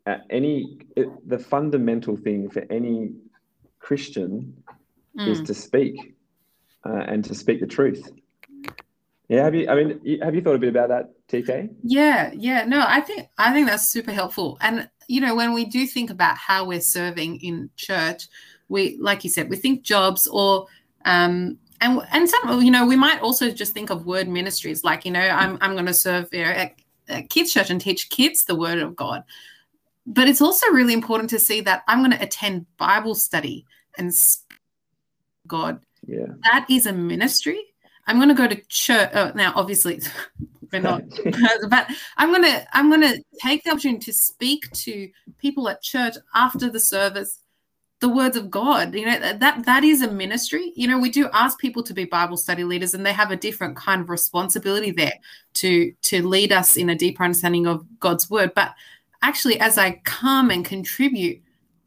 Uh, 0.06 0.18
any, 0.30 0.78
it, 0.96 1.08
the 1.28 1.38
fundamental 1.38 2.16
thing 2.16 2.48
for 2.48 2.64
any 2.70 3.12
Christian 3.78 4.62
mm. 5.18 5.28
is 5.28 5.42
to 5.42 5.54
speak 5.54 6.14
uh, 6.84 7.04
and 7.08 7.24
to 7.24 7.34
speak 7.34 7.60
the 7.60 7.66
truth. 7.66 8.10
Yeah, 9.28 9.44
have 9.44 9.54
you? 9.54 9.68
I 9.68 9.76
mean, 9.76 10.20
have 10.22 10.34
you 10.34 10.40
thought 10.40 10.56
a 10.56 10.58
bit 10.58 10.70
about 10.70 10.88
that, 10.88 11.12
TK? 11.28 11.72
Yeah, 11.84 12.32
yeah. 12.34 12.64
No, 12.64 12.84
I 12.86 13.00
think 13.00 13.28
I 13.38 13.52
think 13.52 13.68
that's 13.68 13.88
super 13.88 14.10
helpful. 14.10 14.58
And 14.60 14.90
you 15.06 15.20
know, 15.20 15.36
when 15.36 15.52
we 15.52 15.64
do 15.64 15.86
think 15.86 16.10
about 16.10 16.36
how 16.36 16.64
we're 16.64 16.80
serving 16.80 17.40
in 17.40 17.70
church, 17.76 18.28
we, 18.68 18.96
like 19.00 19.22
you 19.22 19.30
said, 19.30 19.48
we 19.48 19.56
think 19.56 19.82
jobs 19.82 20.26
or 20.26 20.66
um, 21.04 21.58
and 21.80 22.00
and 22.12 22.28
some, 22.28 22.60
you 22.60 22.70
know, 22.70 22.86
we 22.86 22.96
might 22.96 23.20
also 23.20 23.50
just 23.50 23.72
think 23.72 23.90
of 23.90 24.04
word 24.04 24.28
ministries, 24.28 24.84
like 24.84 25.04
you 25.04 25.10
know, 25.10 25.20
I'm 25.20 25.58
I'm 25.60 25.74
going 25.74 25.86
to 25.86 25.94
serve 25.94 26.28
you 26.32 26.44
know, 26.44 26.50
at, 26.50 26.74
at 27.08 27.30
kids 27.30 27.52
church 27.52 27.70
and 27.70 27.80
teach 27.80 28.10
kids 28.10 28.44
the 28.44 28.56
word 28.56 28.78
of 28.78 28.96
God. 28.96 29.24
But 30.06 30.28
it's 30.28 30.40
also 30.40 30.66
really 30.72 30.92
important 30.92 31.30
to 31.30 31.38
see 31.38 31.60
that 31.62 31.82
I'm 31.86 32.00
going 32.00 32.16
to 32.16 32.22
attend 32.22 32.66
Bible 32.78 33.14
study 33.14 33.64
and 33.96 34.12
God. 35.46 35.80
Yeah. 36.06 36.26
That 36.44 36.66
is 36.68 36.86
a 36.86 36.92
ministry. 36.92 37.62
I'm 38.06 38.16
going 38.16 38.28
to 38.28 38.34
go 38.34 38.48
to 38.48 38.60
church. 38.68 39.10
Oh, 39.14 39.32
now, 39.34 39.52
obviously, 39.54 40.00
we're 40.72 40.80
not, 40.80 41.02
but 41.68 41.88
I'm 42.16 42.30
going 42.30 42.44
to 42.44 42.66
I'm 42.76 42.88
going 42.88 43.02
to 43.02 43.22
take 43.40 43.64
the 43.64 43.70
opportunity 43.70 44.04
to 44.06 44.12
speak 44.12 44.70
to 44.72 45.08
people 45.38 45.68
at 45.68 45.82
church 45.82 46.14
after 46.34 46.70
the 46.70 46.80
service 46.80 47.40
the 48.00 48.08
words 48.08 48.36
of 48.36 48.50
God. 48.50 48.94
You 48.94 49.06
know, 49.06 49.18
that 49.38 49.64
that 49.64 49.84
is 49.84 50.02
a 50.02 50.10
ministry. 50.10 50.72
You 50.74 50.88
know, 50.88 50.98
we 50.98 51.10
do 51.10 51.28
ask 51.32 51.58
people 51.58 51.82
to 51.84 51.94
be 51.94 52.04
Bible 52.04 52.36
study 52.36 52.64
leaders 52.64 52.94
and 52.94 53.04
they 53.04 53.12
have 53.12 53.30
a 53.30 53.36
different 53.36 53.76
kind 53.76 54.00
of 54.00 54.10
responsibility 54.10 54.90
there 54.90 55.14
to 55.54 55.92
to 56.02 56.26
lead 56.26 56.50
us 56.52 56.76
in 56.76 56.90
a 56.90 56.96
deeper 56.96 57.22
understanding 57.22 57.66
of 57.66 57.86
God's 58.00 58.28
word. 58.28 58.52
But 58.54 58.74
actually 59.22 59.60
as 59.60 59.78
I 59.78 60.00
come 60.04 60.50
and 60.50 60.64
contribute, 60.64 61.42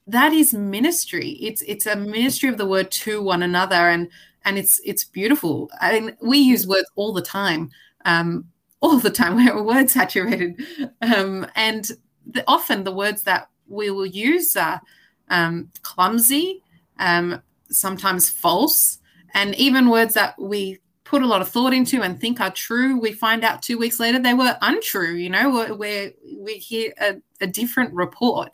that 0.08 0.34
is 0.34 0.54
ministry. 0.54 1.32
It's 1.42 1.62
it's 1.64 1.86
a 1.86 1.96
ministry 1.96 2.50
of 2.50 2.58
the 2.58 2.68
word 2.68 2.92
to 2.92 3.22
one 3.22 3.44
another, 3.44 3.76
and 3.76 4.10
and 4.46 4.58
it's 4.58 4.80
it's 4.84 5.04
beautiful. 5.04 5.70
I 5.80 6.00
mean, 6.00 6.18
we 6.22 6.38
use 6.38 6.68
words 6.68 6.90
all 6.96 7.14
the 7.14 7.22
time, 7.22 7.72
um, 8.06 8.46
all 8.82 8.98
the 8.98 9.10
time. 9.10 9.36
We're 9.46 9.64
word 9.64 9.90
saturated, 9.90 10.62
um, 11.02 11.48
and 11.56 11.90
the, 12.26 12.44
often 12.48 12.84
the 12.84 12.92
words 12.92 13.24
that 13.24 13.50
we 13.68 13.92
will 13.92 14.06
use 14.06 14.56
are 14.56 14.82
um, 15.30 15.72
clumsy, 15.82 16.62
um, 17.00 17.42
sometimes 17.70 18.30
false, 18.30 19.00
and 19.34 19.56
even 19.56 19.90
words 19.90 20.14
that 20.16 20.38
we 20.40 20.80
put 21.06 21.22
a 21.22 21.28
lot 21.28 21.42
of 21.42 21.50
thought 21.50 21.74
into 21.74 22.02
and 22.02 22.20
think 22.20 22.42
are 22.42 22.52
true, 22.52 23.00
we 23.00 23.12
find 23.14 23.44
out 23.44 23.62
two 23.62 23.78
weeks 23.78 24.00
later 24.00 24.20
they 24.20 24.34
were 24.34 24.58
untrue. 24.62 25.14
You 25.14 25.30
know, 25.30 25.76
where 25.76 26.12
we 26.38 26.54
hear 26.56 26.92
a, 27.00 27.16
a 27.40 27.48
different 27.48 27.94
report. 27.94 28.52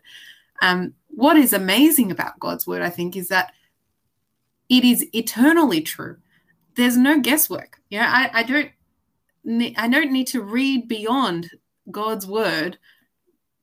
Um, 0.61 0.93
what 1.07 1.37
is 1.37 1.53
amazing 1.53 2.11
about 2.11 2.39
God's 2.39 2.67
word, 2.67 2.81
I 2.81 2.89
think, 2.89 3.15
is 3.15 3.27
that 3.29 3.51
it 4.69 4.83
is 4.83 5.05
eternally 5.13 5.81
true. 5.81 6.17
There's 6.75 6.97
no 6.97 7.19
guesswork. 7.19 7.77
You 7.89 7.99
know, 7.99 8.05
I, 8.07 8.29
I 8.33 8.43
don't 8.43 8.71
I 9.77 9.87
don't 9.87 10.11
need 10.11 10.27
to 10.27 10.41
read 10.41 10.87
beyond 10.87 11.49
God's 11.89 12.27
word 12.27 12.77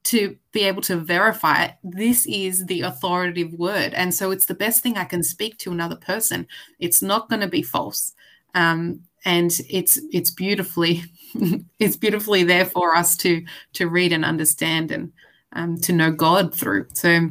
to 0.04 0.36
be 0.52 0.62
able 0.62 0.82
to 0.82 0.96
verify 0.96 1.64
it. 1.64 1.74
This 1.82 2.26
is 2.26 2.66
the 2.66 2.82
authoritative 2.82 3.52
word. 3.54 3.92
And 3.92 4.14
so 4.14 4.30
it's 4.30 4.46
the 4.46 4.54
best 4.54 4.82
thing 4.82 4.96
I 4.96 5.04
can 5.04 5.22
speak 5.22 5.58
to 5.58 5.72
another 5.72 5.96
person. 5.96 6.46
It's 6.78 7.02
not 7.02 7.28
going 7.28 7.40
to 7.40 7.48
be 7.48 7.62
false. 7.62 8.14
Um, 8.54 9.00
and 9.24 9.50
it's 9.68 9.98
it's 10.12 10.30
beautifully 10.30 11.02
it's 11.78 11.96
beautifully 11.96 12.44
there 12.44 12.64
for 12.64 12.94
us 12.94 13.16
to 13.18 13.44
to 13.74 13.88
read 13.88 14.12
and 14.12 14.24
understand 14.24 14.90
and 14.90 15.12
um, 15.56 15.78
to 15.78 15.92
know 15.92 16.12
God 16.12 16.54
through. 16.54 16.86
So 16.92 17.30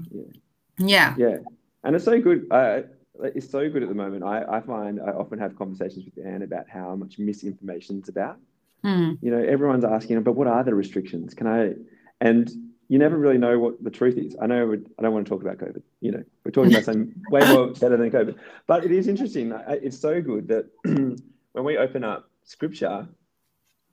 yeah. 0.77 1.15
Yeah. 1.17 1.37
And 1.83 1.95
it's 1.95 2.05
so 2.05 2.19
good. 2.19 2.47
Uh, 2.51 2.81
it's 3.23 3.49
so 3.49 3.69
good 3.69 3.83
at 3.83 3.89
the 3.89 3.95
moment. 3.95 4.23
I, 4.23 4.43
I 4.43 4.59
find 4.59 4.99
I 4.99 5.11
often 5.11 5.39
have 5.39 5.55
conversations 5.55 6.05
with 6.05 6.25
Anne 6.25 6.41
about 6.41 6.67
how 6.67 6.95
much 6.95 7.17
misinformation 7.17 8.01
is 8.01 8.09
about. 8.09 8.37
Mm. 8.83 9.19
You 9.21 9.31
know, 9.31 9.41
everyone's 9.41 9.85
asking, 9.85 10.21
but 10.23 10.33
what 10.33 10.47
are 10.47 10.63
the 10.63 10.75
restrictions? 10.75 11.33
Can 11.33 11.47
I? 11.47 11.73
And 12.19 12.51
you 12.87 12.99
never 12.99 13.17
really 13.17 13.37
know 13.37 13.57
what 13.57 13.83
the 13.83 13.89
truth 13.89 14.17
is. 14.17 14.35
I 14.41 14.47
know 14.47 14.73
I 14.99 15.01
don't 15.01 15.13
want 15.13 15.25
to 15.25 15.29
talk 15.29 15.41
about 15.41 15.57
COVID. 15.57 15.81
You 16.01 16.11
know, 16.11 16.23
we're 16.43 16.51
talking 16.51 16.71
about 16.71 16.85
something 16.85 17.13
way 17.29 17.41
more 17.51 17.67
better 17.67 17.97
than 17.97 18.11
COVID. 18.11 18.35
But 18.67 18.83
it 18.83 18.91
is 18.91 19.07
interesting. 19.07 19.53
It's 19.67 19.97
so 19.97 20.21
good 20.21 20.47
that 20.49 20.65
when 20.83 21.65
we 21.65 21.77
open 21.77 22.03
up 22.03 22.29
Scripture, 22.43 23.07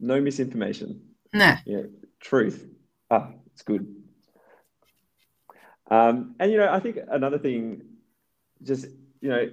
no 0.01 0.21
misinformation. 0.21 1.01
No. 1.33 1.55
Yeah, 1.65 1.83
truth. 2.21 2.67
Ah, 3.11 3.31
it's 3.53 3.62
good. 3.62 4.01
Um, 5.93 6.35
and 6.41 6.51
you 6.51 6.57
know, 6.57 6.73
I 6.73 6.81
think 6.81 6.97
another 7.11 7.39
thing, 7.39 7.83
just 8.63 8.87
you 9.21 9.29
know, 9.29 9.51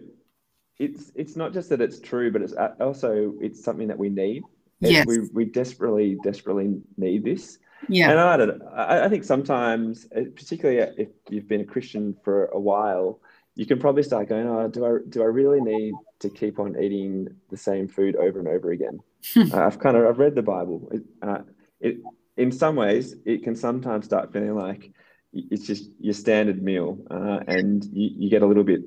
it's 0.78 1.12
it's 1.14 1.36
not 1.36 1.52
just 1.52 1.68
that 1.70 1.82
it's 1.82 2.00
true, 2.00 2.32
but 2.32 2.42
it's 2.42 2.54
also 2.80 3.34
it's 3.42 3.62
something 3.62 3.90
that 3.90 4.00
we 4.00 4.10
need. 4.10 4.44
Yes. 4.80 5.06
We 5.06 5.20
we 5.34 5.44
desperately 5.44 6.18
desperately 6.24 6.82
need 6.96 7.26
this. 7.26 7.60
Yeah. 7.90 8.12
And 8.12 8.20
I 8.20 8.38
don't 8.38 8.62
I, 8.74 9.06
I 9.06 9.10
think 9.10 9.26
sometimes, 9.26 10.08
uh, 10.16 10.22
particularly 10.34 10.80
if 10.98 11.10
you've 11.30 11.50
been 11.50 11.60
a 11.60 11.66
Christian 11.66 12.16
for 12.24 12.46
a 12.46 12.60
while, 12.60 13.20
you 13.56 13.66
can 13.66 13.78
probably 13.78 14.04
start 14.04 14.30
going, 14.30 14.48
oh, 14.48 14.70
do 14.70 14.86
I 14.86 14.98
do 15.10 15.22
I 15.22 15.26
really 15.26 15.60
need 15.60 15.94
to 16.20 16.30
keep 16.30 16.58
on 16.58 16.82
eating 16.82 17.28
the 17.50 17.58
same 17.58 17.90
food 17.90 18.16
over 18.16 18.40
and 18.40 18.48
over 18.48 18.72
again? 18.72 19.02
uh, 19.36 19.66
I've 19.66 19.80
kind 19.80 19.98
of 19.98 20.06
I've 20.06 20.20
read 20.20 20.36
the 20.36 20.42
Bible. 20.42 20.88
It, 20.94 21.04
uh, 21.22 21.42
it 21.82 21.98
in 22.38 22.54
some 22.54 22.78
ways 22.78 23.18
it 23.26 23.44
can 23.44 23.58
sometimes 23.58 24.06
start 24.06 24.32
feeling 24.32 24.56
like 24.56 24.94
it's 25.34 25.66
just 25.66 25.90
your 26.00 26.14
standard 26.14 26.62
meal, 26.62 26.98
uh, 27.10 27.40
and 27.48 27.86
you, 27.86 28.10
you 28.18 28.30
get 28.30 28.42
a 28.42 28.46
little 28.46 28.64
bit 28.64 28.82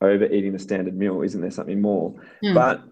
overeating 0.00 0.52
the 0.52 0.58
standard 0.58 0.96
meal. 0.96 1.22
Isn't 1.22 1.40
there 1.40 1.50
something 1.50 1.80
more? 1.80 2.14
Mm. 2.42 2.54
But 2.54 2.84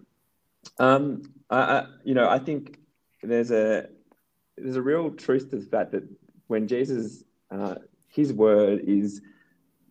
um, 0.83 1.21
I, 1.49 1.57
I, 1.57 1.87
you 2.03 2.13
know, 2.13 2.29
I 2.29 2.39
think 2.39 2.79
there's 3.23 3.51
a 3.51 3.87
there's 4.57 4.75
a 4.75 4.81
real 4.81 5.11
truth 5.11 5.49
to 5.51 5.57
the 5.57 5.65
fact 5.65 5.91
that 5.91 6.03
when 6.47 6.67
Jesus, 6.67 7.23
uh, 7.51 7.75
his 8.07 8.31
word 8.31 8.81
is 8.85 9.21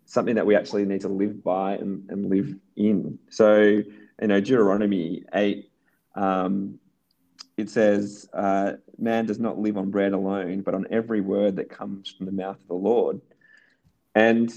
something 0.07 0.35
that 0.35 0.47
we 0.47 0.55
actually 0.55 0.85
need 0.85 1.01
to 1.03 1.09
live 1.09 1.43
by 1.43 1.75
and, 1.75 2.09
and 2.11 2.31
live 2.31 2.55
in. 2.77 3.19
So, 3.31 3.57
you 3.57 4.27
know, 4.29 4.41
Deuteronomy 4.41 5.25
8, 5.33 5.71
um, 6.15 6.79
it 7.57 7.71
says, 7.71 8.29
uh, 8.33 8.73
Man 8.99 9.27
does 9.27 9.39
not 9.39 9.59
live 9.59 9.77
on 9.77 9.91
bread 9.91 10.13
alone, 10.13 10.63
but 10.63 10.75
on 10.75 10.87
every 10.91 11.21
word 11.21 11.57
that 11.57 11.71
comes 11.71 12.11
from 12.11 12.27
the 12.27 12.33
mouth 12.33 12.61
of 12.61 12.69
the 12.69 12.75
Lord. 12.75 13.21
And 14.15 14.51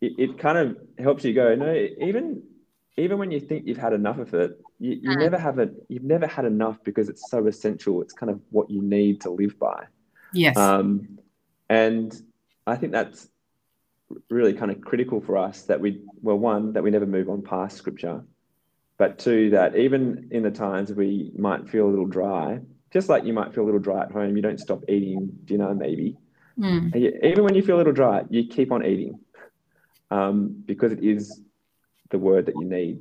it, 0.00 0.12
it 0.18 0.38
kind 0.38 0.58
of 0.58 0.76
helps 0.98 1.24
you 1.24 1.32
go, 1.32 1.54
no, 1.54 1.72
even 1.72 2.42
even 2.96 3.18
when 3.18 3.30
you 3.30 3.40
think 3.40 3.66
you've 3.66 3.78
had 3.78 3.92
enough 3.92 4.18
of 4.18 4.32
it, 4.34 4.60
you, 4.78 4.92
you 5.02 5.10
mm. 5.10 5.18
never 5.18 5.38
have 5.38 5.58
it. 5.58 5.74
You've 5.88 6.04
never 6.04 6.26
had 6.26 6.44
enough 6.44 6.78
because 6.84 7.08
it's 7.08 7.28
so 7.28 7.46
essential. 7.46 8.00
It's 8.02 8.12
kind 8.12 8.30
of 8.30 8.40
what 8.50 8.70
you 8.70 8.82
need 8.82 9.20
to 9.22 9.30
live 9.30 9.58
by. 9.58 9.86
Yes. 10.32 10.56
Um, 10.56 11.18
and 11.68 12.14
I 12.66 12.76
think 12.76 12.92
that's 12.92 13.28
really 14.30 14.52
kind 14.52 14.70
of 14.70 14.80
critical 14.80 15.20
for 15.20 15.36
us 15.36 15.62
that 15.62 15.80
we, 15.80 16.02
well, 16.22 16.38
one, 16.38 16.72
that 16.74 16.84
we 16.84 16.90
never 16.90 17.06
move 17.06 17.28
on 17.28 17.42
past 17.42 17.76
scripture, 17.76 18.22
but 18.96 19.18
two, 19.18 19.50
that 19.50 19.76
even 19.76 20.28
in 20.30 20.42
the 20.42 20.50
times 20.50 20.92
we 20.92 21.32
might 21.36 21.68
feel 21.68 21.86
a 21.86 21.90
little 21.90 22.06
dry, 22.06 22.60
just 22.92 23.08
like 23.08 23.24
you 23.24 23.32
might 23.32 23.52
feel 23.52 23.64
a 23.64 23.66
little 23.66 23.80
dry 23.80 24.02
at 24.02 24.12
home, 24.12 24.36
you 24.36 24.42
don't 24.42 24.60
stop 24.60 24.84
eating 24.88 25.30
dinner, 25.44 25.74
maybe. 25.74 26.16
Mm. 26.58 26.94
You, 26.94 27.18
even 27.22 27.42
when 27.44 27.54
you 27.54 27.62
feel 27.62 27.76
a 27.76 27.78
little 27.78 27.92
dry, 27.92 28.22
you 28.30 28.46
keep 28.46 28.70
on 28.70 28.84
eating 28.86 29.18
um, 30.10 30.62
because 30.64 30.92
it 30.92 31.02
is 31.02 31.40
the 32.10 32.18
word 32.18 32.46
that 32.46 32.54
you 32.54 32.64
need. 32.64 33.00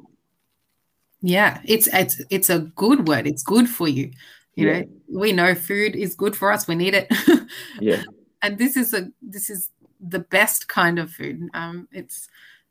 Yeah, 1.21 1.61
it's 1.63 1.87
it's 1.93 2.21
it's 2.29 2.49
a 2.49 2.59
good 2.59 3.07
word. 3.07 3.27
It's 3.27 3.43
good 3.43 3.69
for 3.69 3.87
you. 3.87 4.11
You 4.55 4.67
yeah. 4.67 4.79
know, 4.79 4.87
we 5.09 5.31
know 5.31 5.55
food 5.55 5.95
is 5.95 6.15
good 6.15 6.35
for 6.35 6.51
us. 6.51 6.67
We 6.67 6.75
need 6.75 6.93
it. 6.93 7.07
yeah. 7.79 8.03
And 8.41 8.57
this 8.57 8.75
is 8.75 8.93
a 8.93 9.09
this 9.21 9.49
is 9.49 9.69
the 10.01 10.19
best 10.19 10.67
kind 10.67 10.99
of 10.99 11.11
food. 11.11 11.49
Um, 11.53 11.87
it's 11.91 12.27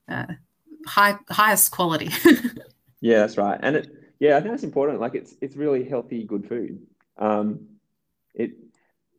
uh, 0.09 0.27
high 0.87 1.19
highest 1.31 1.71
quality. 1.71 2.11
yeah, 3.03 3.19
that's 3.19 3.37
right. 3.37 3.59
And 3.61 3.77
it 3.77 3.91
yeah, 4.21 4.37
I 4.37 4.41
think 4.41 4.53
that's 4.53 4.63
important. 4.63 5.01
Like 5.01 5.17
it's 5.17 5.35
it's 5.41 5.57
really 5.57 5.85
healthy, 5.85 6.25
good 6.25 6.49
food. 6.49 6.87
Um, 7.19 7.67
it 8.35 8.53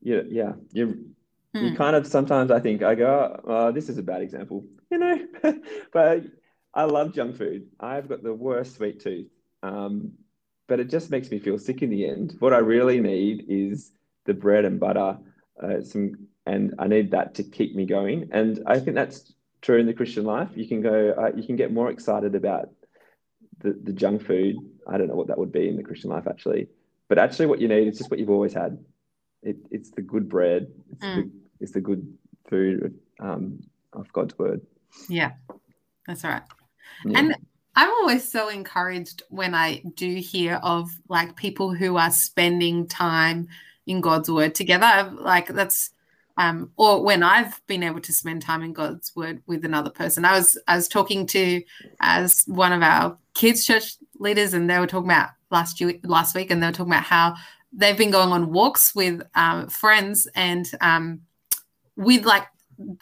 yeah 0.01 0.21
yeah 0.27 0.53
you 0.71 0.87
mm. 0.87 1.61
you 1.61 1.69
hmm. 1.69 1.75
kind 1.75 1.95
of 1.95 2.07
sometimes 2.07 2.49
I 2.49 2.59
think 2.59 2.81
I 2.81 2.95
go 2.95 3.39
oh, 3.45 3.71
this 3.71 3.89
is 3.89 3.97
a 3.97 4.01
bad 4.01 4.21
example, 4.21 4.65
you 4.89 4.97
know, 4.97 5.19
but 5.93 6.23
I 6.73 6.85
love 6.85 7.13
junk 7.13 7.35
food. 7.35 7.67
I've 7.79 8.07
got 8.07 8.23
the 8.23 8.33
worst 8.33 8.75
sweet 8.75 9.01
tooth, 9.01 9.27
um, 9.61 10.13
but 10.67 10.79
it 10.79 10.89
just 10.89 11.11
makes 11.11 11.29
me 11.29 11.37
feel 11.37 11.59
sick 11.59 11.81
in 11.81 11.89
the 11.89 12.07
end. 12.07 12.37
What 12.39 12.53
I 12.53 12.59
really 12.59 13.01
need 13.01 13.45
is 13.49 13.91
the 14.25 14.33
bread 14.33 14.63
and 14.63 14.79
butter, 14.79 15.17
uh, 15.61 15.81
some, 15.81 16.29
and 16.45 16.73
I 16.79 16.87
need 16.87 17.11
that 17.11 17.35
to 17.35 17.43
keep 17.43 17.75
me 17.75 17.85
going. 17.85 18.29
And 18.31 18.63
I 18.65 18.79
think 18.79 18.95
that's 18.95 19.33
true 19.61 19.77
in 19.77 19.85
the 19.85 19.93
Christian 19.93 20.23
life. 20.23 20.49
You 20.55 20.67
can 20.67 20.81
go, 20.81 21.13
uh, 21.17 21.31
you 21.35 21.43
can 21.43 21.57
get 21.57 21.73
more 21.73 21.91
excited 21.91 22.33
about 22.33 22.69
the, 23.59 23.77
the 23.83 23.93
junk 23.93 24.25
food. 24.25 24.55
I 24.87 24.97
don't 24.97 25.07
know 25.07 25.15
what 25.15 25.27
that 25.27 25.37
would 25.37 25.51
be 25.51 25.69
in 25.69 25.77
the 25.77 25.83
Christian 25.83 26.09
life 26.09 26.27
actually, 26.27 26.67
but 27.09 27.17
actually, 27.17 27.45
what 27.45 27.61
you 27.61 27.67
need 27.67 27.87
is 27.87 27.97
just 27.97 28.09
what 28.09 28.19
you've 28.19 28.29
always 28.29 28.53
had. 28.53 28.77
It, 29.41 29.57
it's 29.71 29.91
the 29.91 30.01
good 30.01 30.29
bread. 30.29 30.67
It's, 30.91 31.03
mm. 31.03 31.15
the, 31.15 31.31
it's 31.59 31.71
the 31.73 31.81
good 31.81 32.17
food 32.49 32.97
um, 33.19 33.59
of 33.93 34.11
God's 34.13 34.37
word. 34.39 34.61
Yeah, 35.09 35.31
that's 36.07 36.23
right. 36.23 36.43
Yeah. 37.05 37.19
And 37.19 37.35
I'm 37.75 37.89
always 37.89 38.29
so 38.29 38.49
encouraged 38.49 39.23
when 39.29 39.55
I 39.55 39.81
do 39.95 40.15
hear 40.15 40.59
of 40.63 40.89
like 41.09 41.35
people 41.35 41.73
who 41.73 41.97
are 41.97 42.11
spending 42.11 42.87
time 42.87 43.47
in 43.85 44.01
God's 44.01 44.29
word 44.29 44.55
together. 44.55 45.11
Like 45.19 45.47
that's 45.47 45.91
um, 46.37 46.71
or 46.77 47.03
when 47.03 47.21
I've 47.21 47.61
been 47.67 47.83
able 47.83 48.01
to 48.01 48.13
spend 48.13 48.41
time 48.41 48.63
in 48.63 48.73
God's 48.73 49.15
word 49.15 49.43
with 49.45 49.65
another 49.65 49.89
person. 49.89 50.25
I 50.25 50.37
was 50.37 50.57
I 50.67 50.75
was 50.75 50.87
talking 50.87 51.27
to 51.27 51.61
as 51.99 52.43
one 52.47 52.73
of 52.73 52.81
our 52.81 53.17
kids 53.33 53.65
church 53.65 53.95
leaders, 54.17 54.53
and 54.53 54.69
they 54.69 54.79
were 54.79 54.87
talking 54.87 55.09
about 55.09 55.29
last 55.51 55.79
year, 55.79 55.93
last 56.03 56.35
week, 56.35 56.49
and 56.49 56.61
they 56.61 56.67
were 56.67 56.73
talking 56.73 56.91
about 56.91 57.03
how 57.03 57.35
they've 57.71 57.97
been 57.97 58.11
going 58.11 58.31
on 58.31 58.51
walks 58.51 58.95
with 58.95 59.21
um, 59.35 59.67
friends 59.67 60.27
and 60.35 60.71
um, 60.81 61.21
with 61.95 62.25
like 62.25 62.47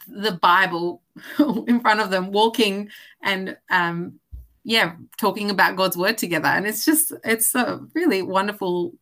the 0.06 0.32
Bible 0.32 1.02
in 1.66 1.80
front 1.80 2.00
of 2.00 2.10
them, 2.10 2.32
walking 2.32 2.90
and 3.22 3.56
um, 3.70 4.18
yeah, 4.64 4.94
talking 5.18 5.50
about 5.50 5.76
God's 5.76 5.96
word 5.96 6.18
together. 6.18 6.48
And 6.48 6.66
it's 6.66 6.84
just 6.84 7.12
it's 7.24 7.54
a 7.54 7.80
really 7.94 8.20
wonderful, 8.20 8.92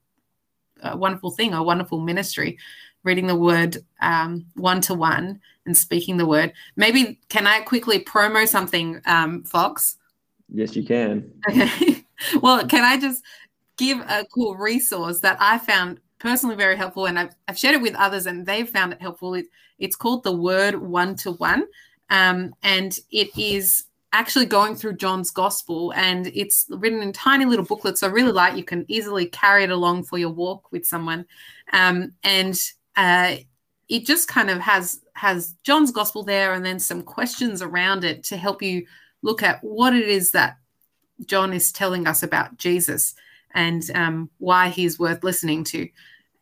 wonderful 0.94 1.32
thing, 1.32 1.52
a 1.52 1.62
wonderful 1.64 2.00
ministry. 2.00 2.58
Reading 3.02 3.26
the 3.26 3.36
word 3.36 3.78
one 4.54 4.80
to 4.82 4.94
one 4.94 5.40
and 5.66 5.76
speaking 5.76 6.16
the 6.16 6.26
word. 6.26 6.52
Maybe 6.76 7.18
can 7.28 7.46
I 7.46 7.60
quickly 7.60 8.04
promo 8.04 8.46
something, 8.46 9.00
um, 9.06 9.44
Fox? 9.44 9.96
Yes, 10.52 10.74
you 10.76 10.84
can. 10.84 11.32
Okay. 11.48 12.04
well, 12.42 12.66
can 12.66 12.84
I 12.84 12.98
just 12.98 13.22
give 13.76 13.98
a 14.00 14.26
cool 14.34 14.56
resource 14.56 15.20
that 15.20 15.38
I 15.40 15.58
found 15.58 16.00
personally 16.18 16.56
very 16.56 16.76
helpful 16.76 17.06
and 17.06 17.18
I've, 17.18 17.34
I've 17.48 17.58
shared 17.58 17.76
it 17.76 17.82
with 17.82 17.94
others 17.94 18.26
and 18.26 18.44
they've 18.44 18.68
found 18.68 18.92
it 18.92 19.00
helpful. 19.00 19.34
It, 19.34 19.46
it's 19.78 19.96
called 19.96 20.22
the 20.22 20.36
Word 20.36 20.74
One 20.76 21.16
to 21.16 21.32
One. 21.32 21.66
Um, 22.10 22.54
and 22.62 22.96
it 23.10 23.30
is 23.38 23.84
actually 24.12 24.46
going 24.46 24.74
through 24.74 24.96
John's 24.96 25.30
Gospel 25.30 25.92
and 25.94 26.26
it's 26.34 26.66
written 26.68 27.00
in 27.00 27.12
tiny 27.12 27.44
little 27.44 27.64
booklets. 27.64 28.00
So 28.00 28.08
really 28.08 28.32
light, 28.32 28.56
you 28.56 28.64
can 28.64 28.84
easily 28.88 29.26
carry 29.26 29.64
it 29.64 29.70
along 29.70 30.04
for 30.04 30.18
your 30.18 30.30
walk 30.30 30.70
with 30.72 30.84
someone. 30.84 31.24
Um, 31.72 32.12
and 32.24 32.58
uh, 33.00 33.36
it 33.88 34.04
just 34.04 34.28
kind 34.28 34.50
of 34.50 34.58
has 34.58 35.00
has 35.14 35.54
John's 35.64 35.90
gospel 35.90 36.22
there 36.22 36.52
and 36.52 36.64
then 36.64 36.78
some 36.78 37.02
questions 37.02 37.62
around 37.62 38.04
it 38.04 38.22
to 38.24 38.36
help 38.36 38.62
you 38.62 38.86
look 39.22 39.42
at 39.42 39.62
what 39.64 39.94
it 39.94 40.06
is 40.08 40.30
that 40.30 40.58
John 41.26 41.52
is 41.52 41.72
telling 41.72 42.06
us 42.06 42.22
about 42.22 42.56
Jesus 42.56 43.14
and 43.54 43.90
um, 43.94 44.30
why 44.38 44.68
he's 44.68 44.98
worth 44.98 45.24
listening 45.24 45.64
to. 45.64 45.88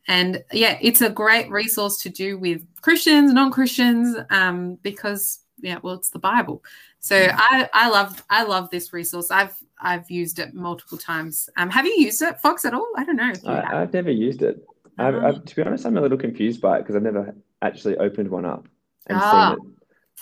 And 0.06 0.44
yeah, 0.52 0.78
it's 0.80 1.00
a 1.00 1.10
great 1.10 1.50
resource 1.50 2.00
to 2.02 2.08
do 2.08 2.38
with 2.38 2.62
Christians, 2.82 3.32
non-Christians, 3.32 4.16
um, 4.30 4.76
because 4.82 5.40
yeah, 5.60 5.78
well, 5.82 5.94
it's 5.94 6.10
the 6.10 6.18
Bible. 6.18 6.62
So 7.00 7.28
I, 7.32 7.68
I 7.72 7.88
love 7.88 8.24
I 8.30 8.42
love 8.42 8.70
this 8.70 8.92
resource. 8.92 9.30
I've 9.30 9.56
I've 9.80 10.10
used 10.10 10.38
it 10.38 10.54
multiple 10.54 10.98
times. 10.98 11.48
Um, 11.56 11.70
have 11.70 11.86
you 11.86 11.94
used 11.98 12.22
it, 12.22 12.40
Fox, 12.40 12.64
at 12.64 12.74
all? 12.74 12.88
I 12.96 13.04
don't 13.04 13.16
know. 13.16 13.32
I, 13.46 13.80
have 13.80 13.92
never 13.92 14.10
used 14.10 14.42
it. 14.42 14.64
I've, 14.98 15.14
uh-huh. 15.14 15.26
I've, 15.28 15.44
to 15.44 15.56
be 15.56 15.62
honest, 15.62 15.86
I'm 15.86 15.96
a 15.96 16.00
little 16.00 16.18
confused 16.18 16.60
by 16.60 16.78
it 16.78 16.80
because 16.80 16.96
I've 16.96 17.02
never 17.02 17.34
actually 17.62 17.96
opened 17.96 18.28
one 18.28 18.44
up 18.44 18.68
and 19.06 19.18
ah. 19.20 19.54
seen 19.54 19.66
it. 19.66 19.72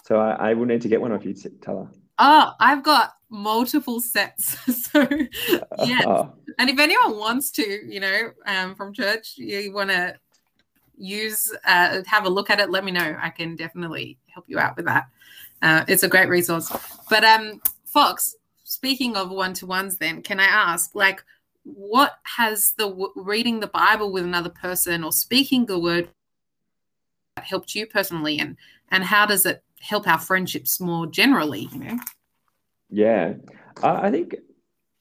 So 0.04 0.21
I, 0.21 0.50
I 0.50 0.54
will 0.54 0.66
need 0.66 0.83
to 0.83 0.88
get 0.88 1.00
one 1.00 1.12
of 1.12 1.25
you, 1.25 1.35
Tala. 1.35 1.88
Oh, 2.18 2.52
I've 2.61 2.83
got 2.83 3.14
multiple 3.28 4.00
sets. 4.00 4.59
so 4.90 5.06
yeah. 5.85 6.02
Oh. 6.06 6.33
And 6.59 6.71
if 6.71 6.78
anyone 6.78 7.18
wants 7.18 7.50
to, 7.52 7.62
you 7.62 8.00
know, 8.00 8.30
um, 8.47 8.75
from 8.75 8.95
church, 8.95 9.35
you 9.37 9.73
want 9.75 9.90
to 9.90 10.14
use, 10.97 11.52
uh, 11.66 12.00
have 12.06 12.25
a 12.25 12.30
look 12.30 12.49
at 12.49 12.61
it, 12.61 12.71
let 12.71 12.85
me 12.85 12.92
know. 12.92 13.16
I 13.21 13.28
can 13.28 13.56
definitely 13.56 14.18
help 14.33 14.47
you 14.49 14.59
out 14.59 14.76
with 14.76 14.87
that. 14.87 15.09
Uh, 15.61 15.85
it's 15.88 16.02
a 16.02 16.09
great 16.09 16.28
resource. 16.28 16.73
But 17.11 17.25
um, 17.25 17.61
Fox, 17.85 18.37
speaking 18.64 19.16
of 19.16 19.30
one 19.30 19.52
to 19.54 19.66
ones, 19.66 19.99
then 19.99 20.23
can 20.23 20.40
I 20.40 20.47
ask, 20.47 20.95
like, 20.95 21.23
what 21.67 22.19
has 22.37 22.73
the 22.79 23.11
reading 23.17 23.59
the 23.59 23.67
Bible 23.67 24.13
with 24.13 24.25
another 24.25 24.51
person 24.51 25.03
or 25.03 25.11
speaking 25.11 25.67
the 25.67 25.79
word 25.79 26.09
helped 27.39 27.75
you 27.75 27.87
personally, 27.87 28.39
and 28.39 28.57
and 28.91 29.05
how 29.05 29.27
does 29.27 29.45
it 29.45 29.63
help 29.81 30.07
our 30.07 30.19
friendships 30.19 30.81
more 30.81 31.07
generally? 31.07 31.69
You 31.73 31.79
know. 31.79 31.99
Yeah, 32.89 33.35
I, 33.83 34.07
I 34.07 34.11
think 34.11 34.37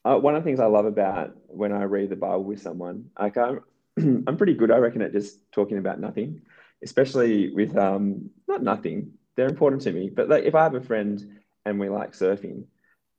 uh, 0.04 0.16
one 0.16 0.34
of 0.34 0.42
the 0.42 0.48
things 0.48 0.60
I 0.60 0.66
love 0.66 0.86
about 0.86 1.36
when 1.46 1.72
I 1.72 1.84
read 1.84 2.10
the 2.10 2.16
Bible 2.16 2.44
with 2.44 2.60
someone, 2.60 3.10
like 3.18 3.36
I'm, 3.36 3.60
I'm 4.26 4.36
pretty 4.36 4.54
good, 4.54 4.72
I 4.72 4.78
reckon, 4.78 5.02
at 5.02 5.12
just 5.12 5.38
talking 5.52 5.78
about 5.78 6.00
nothing, 6.00 6.42
especially 6.82 7.52
with 7.54 7.76
um, 7.76 8.30
not 8.48 8.62
nothing. 8.62 9.12
They're 9.36 9.48
important 9.48 9.82
to 9.82 9.92
me, 9.92 10.10
but 10.10 10.28
like 10.28 10.44
if 10.44 10.54
I 10.54 10.64
have 10.64 10.74
a 10.74 10.80
friend 10.80 11.40
and 11.64 11.78
we 11.78 11.88
like 11.88 12.12
surfing, 12.12 12.64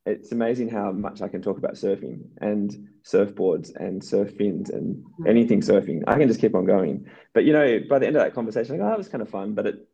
it's 0.07 0.31
amazing 0.31 0.69
how 0.69 0.91
much 0.91 1.21
I 1.21 1.27
can 1.27 1.41
talk 1.41 1.57
about 1.57 1.73
surfing 1.73 2.21
and 2.39 2.89
surfboards 3.03 3.75
and 3.75 4.03
surf 4.03 4.35
fins 4.35 4.69
and 4.69 5.03
hmm. 5.17 5.27
anything 5.27 5.61
surfing. 5.61 6.03
I 6.07 6.17
can 6.17 6.27
just 6.27 6.39
keep 6.39 6.55
on 6.55 6.65
going. 6.65 7.07
But 7.33 7.43
you 7.45 7.53
know, 7.53 7.79
by 7.89 7.99
the 7.99 8.07
end 8.07 8.15
of 8.15 8.23
that 8.23 8.33
conversation, 8.33 8.75
I 8.75 8.77
go, 8.77 8.85
oh, 8.85 8.89
that 8.89 8.97
was 8.97 9.09
kind 9.09 9.21
of 9.21 9.29
fun, 9.29 9.53
but 9.53 9.67
it 9.67 9.87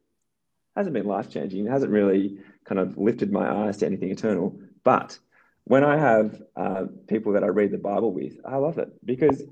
hasn't 0.76 0.94
been 0.94 1.06
life 1.06 1.30
changing. 1.30 1.66
It 1.66 1.70
hasn't 1.70 1.92
really 1.92 2.38
kind 2.66 2.80
of 2.80 2.98
lifted 2.98 3.32
my 3.32 3.66
eyes 3.66 3.78
to 3.78 3.86
anything 3.86 4.12
eternal. 4.12 4.60
But 4.84 5.18
when 5.66 5.84
I 5.84 5.98
have 5.98 6.42
uh, 6.56 6.86
people 7.08 7.34
that 7.34 7.44
I 7.44 7.48
read 7.48 7.72
the 7.72 7.78
Bible 7.78 8.12
with, 8.14 8.34
I 8.46 8.58
love 8.58 8.78
it 8.78 8.90
because 9.06 9.44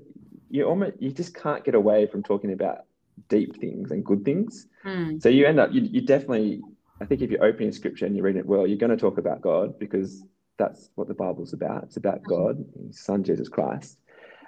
you 0.50 0.64
almost 0.64 0.94
you 1.00 1.10
just 1.10 1.34
can't 1.34 1.64
get 1.64 1.74
away 1.74 2.06
from 2.06 2.22
talking 2.22 2.52
about 2.52 2.84
deep 3.28 3.58
things 3.58 3.90
and 3.90 4.04
good 4.04 4.24
things. 4.24 4.68
Mm. 4.84 5.22
So 5.22 5.28
you 5.28 5.46
end 5.46 5.58
up 5.58 5.72
you, 5.72 5.82
you 5.82 6.02
definitely 6.02 6.60
I 7.00 7.04
think 7.04 7.22
if 7.22 7.30
you're 7.30 7.44
opening 7.44 7.72
scripture 7.72 8.06
and 8.06 8.14
you're 8.14 8.24
reading 8.24 8.40
it 8.40 8.46
well, 8.46 8.66
you're 8.66 8.78
going 8.78 8.90
to 8.90 8.96
talk 8.96 9.18
about 9.18 9.40
God 9.40 9.78
because 9.78 10.22
that's 10.62 10.90
what 10.94 11.08
the 11.08 11.14
Bible's 11.14 11.52
about. 11.52 11.84
It's 11.84 11.96
about 11.96 12.22
mm-hmm. 12.22 12.30
God, 12.30 12.64
His 12.86 13.00
Son 13.00 13.24
Jesus 13.24 13.48
Christ. 13.48 13.98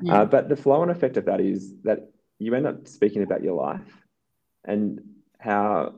Yeah. 0.00 0.23
Uh, 0.23 0.25
but 0.25 0.49
the 0.49 0.56
flow 0.56 0.80
on 0.83 0.90
effect 0.90 1.16
of 1.16 1.25
that 1.26 1.40
is 1.40 1.73
that 1.83 2.11
you 2.38 2.54
end 2.54 2.66
up 2.66 2.87
speaking 2.87 3.23
about 3.23 3.42
your 3.42 3.54
life 3.54 4.02
and 4.64 5.00
how 5.38 5.94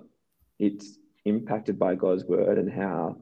it's 0.59 0.99
impacted 1.25 1.79
by 1.79 1.95
God's 1.95 2.25
word 2.25 2.59
and 2.59 2.73
how 2.73 3.17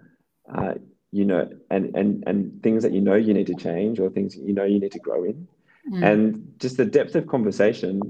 uh, 0.53 0.75
you 1.11 1.25
know 1.25 1.49
and 1.71 1.97
and 1.97 2.25
and 2.27 2.63
things 2.63 2.83
that 2.83 2.93
you 2.93 3.01
know 3.01 3.15
you 3.15 3.35
need 3.35 3.47
to 3.47 3.55
change 3.55 3.99
or 4.01 4.11
things 4.11 4.37
you 4.37 4.53
know 4.53 4.65
you 4.65 4.81
need 4.81 4.93
to 4.93 4.99
grow 4.99 5.25
in 5.25 5.47
mm. 5.91 6.03
and 6.03 6.55
just 6.59 6.77
the 6.77 6.85
depth 6.85 7.15
of 7.15 7.27
conversation 7.27 8.01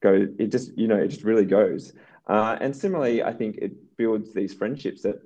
go 0.00 0.26
it 0.38 0.50
just 0.52 0.76
you 0.78 0.86
know 0.86 0.96
it 0.96 1.08
just 1.08 1.24
really 1.24 1.44
goes 1.44 1.92
uh, 2.28 2.56
and 2.60 2.74
similarly 2.74 3.22
i 3.22 3.32
think 3.32 3.56
it 3.56 3.72
builds 3.96 4.32
these 4.32 4.54
friendships 4.54 5.02
that 5.02 5.20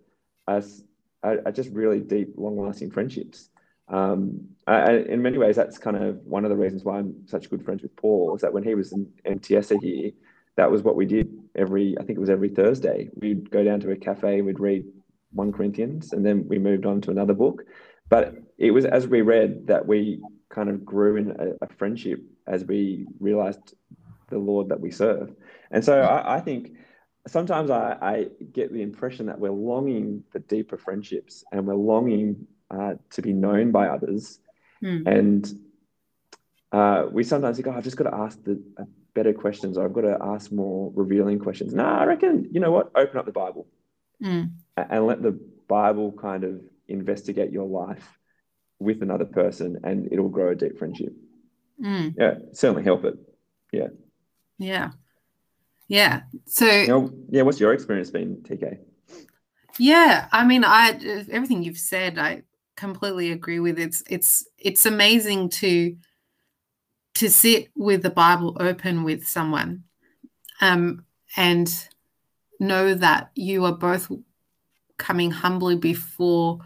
are, 1.25 1.41
are, 1.47 1.53
just 1.53 1.71
really 1.71 2.01
deep 2.01 2.35
long 2.37 2.57
lasting 2.57 2.91
friendships 2.91 3.49
um, 3.89 4.41
I, 4.67 4.93
in 4.93 5.21
many 5.23 5.39
ways 5.39 5.57
that's 5.57 5.79
kind 5.79 5.97
of 5.97 6.17
one 6.25 6.45
of 6.45 6.51
the 6.51 6.57
reasons 6.57 6.85
why 6.85 6.99
i'm 6.99 7.27
such 7.27 7.51
good 7.51 7.65
friends 7.65 7.83
with 7.83 7.97
paul 7.97 8.35
is 8.37 8.43
that 8.43 8.53
when 8.53 8.63
he 8.63 8.75
was 8.75 8.93
in 8.93 9.07
mts 9.27 9.83
here 9.83 10.13
that 10.57 10.71
was 10.71 10.83
what 10.83 10.97
we 10.97 11.07
did 11.07 11.29
every, 11.57 11.97
I 11.99 12.05
think 12.05 12.17
it 12.17 12.21
was 12.21 12.31
every 12.31 12.49
Thursday. 12.49 13.11
We'd 13.15 13.51
go 13.51 13.65
down 13.65 13.81
to 13.81 13.91
a 13.91 13.97
cafe, 13.97 14.41
we'd 14.41 14.61
read 14.61 14.85
1 15.33 15.53
Corinthians, 15.53 16.13
and 16.13 16.25
then 16.25 16.47
we 16.49 16.59
moved 16.59 16.87
on 16.87 17.01
to 17.03 17.11
another 17.11 17.35
book. 17.35 17.65
But 18.09 18.35
it 18.59 18.71
was 18.71 18.85
as 18.85 19.09
we 19.09 19.23
read 19.23 19.67
that 19.67 19.87
we 19.87 20.21
kind 20.49 20.69
of 20.69 20.85
grew 20.85 21.17
in 21.17 21.31
a, 21.31 21.65
a 21.65 21.69
friendship 21.77 22.21
as 22.47 22.65
we 22.65 23.07
realized 23.19 23.75
the 24.31 24.39
Lord 24.39 24.69
that 24.69 24.81
we 24.81 24.91
serve. 24.91 25.35
And 25.71 25.85
so 25.85 26.01
I, 26.01 26.37
I 26.37 26.41
think 26.41 26.73
sometimes 27.27 27.71
I, 27.71 27.97
I, 28.01 28.27
get 28.53 28.73
the 28.73 28.83
impression 28.83 29.27
that 29.27 29.39
we're 29.39 29.51
longing 29.51 30.25
for 30.31 30.41
deeper 30.41 30.77
friendships 30.77 31.45
and 31.51 31.67
we're 31.67 31.75
longing 31.75 32.47
uh, 32.71 32.95
to 33.11 33.23
be 33.23 33.33
known 33.33 33.71
by 33.71 33.89
others. 33.89 34.41
Mm. 34.83 35.07
And 35.07 35.61
uh, 36.73 37.07
we 37.11 37.25
sometimes 37.25 37.57
think, 37.57 37.69
oh, 37.69 37.73
I've 37.73 37.85
just 37.85 37.97
got 37.97 38.11
to 38.11 38.17
ask 38.17 38.43
the, 38.45 38.63
better 39.15 39.33
questions 39.33 39.79
or 39.79 39.85
I've 39.85 39.93
got 39.93 40.03
to 40.03 40.19
ask 40.21 40.51
more 40.51 40.93
revealing 40.95 41.39
questions. 41.39 41.73
No, 41.73 41.85
I 41.85 42.05
reckon, 42.05 42.49
you 42.51 42.61
know 42.61 42.73
what? 42.73 42.91
Open 42.97 43.17
up 43.17 43.27
the 43.27 43.33
Bible 43.33 43.67
mm. 44.23 44.51
and 44.77 45.07
let 45.07 45.23
the 45.23 45.39
Bible 45.69 46.13
kind 46.13 46.45
of 46.45 46.61
investigate 46.89 47.53
your 47.53 47.67
life 47.67 48.19
with 48.81 49.03
another 49.03 49.25
person 49.25 49.79
and 49.85 50.13
it'll 50.13 50.29
grow 50.29 50.51
a 50.51 50.55
deep 50.55 50.79
friendship. 50.79 51.13
Mm. 51.81 52.15
Yeah, 52.19 52.35
certainly 52.53 52.83
help 52.83 53.05
it. 53.05 53.15
Yeah. 53.73 53.89
Yeah. 54.59 54.91
Yeah. 55.89 56.23
So, 56.47 56.67
you 56.67 56.89
know, 56.89 57.11
yeah, 57.29 57.43
what's 57.43 57.61
your 57.61 57.73
experience 57.73 58.11
been, 58.11 58.37
TK? 58.37 58.79
Yeah, 59.79 60.29
I 60.33 60.45
mean, 60.45 60.65
I 60.65 60.99
everything 61.31 61.63
you've 61.63 61.79
said, 61.79 62.19
I 62.19 62.43
completely 62.77 63.33
agree 63.33 63.61
with. 63.61 63.79
It's 63.79 64.03
it's 64.09 64.47
it's 64.59 64.87
amazing 64.87 65.49
to 65.51 65.97
to 67.15 67.31
sit 67.31 67.69
with 67.77 68.03
the 68.03 68.11
Bible 68.11 68.57
open 68.61 69.05
with 69.05 69.27
someone 69.27 69.85
um, 70.61 71.05
and 71.37 71.73
know 72.61 72.95
that 72.95 73.31
you 73.35 73.65
are 73.65 73.77
both 73.77 74.11
coming 74.97 75.31
humbly 75.31 75.77
before 75.77 76.61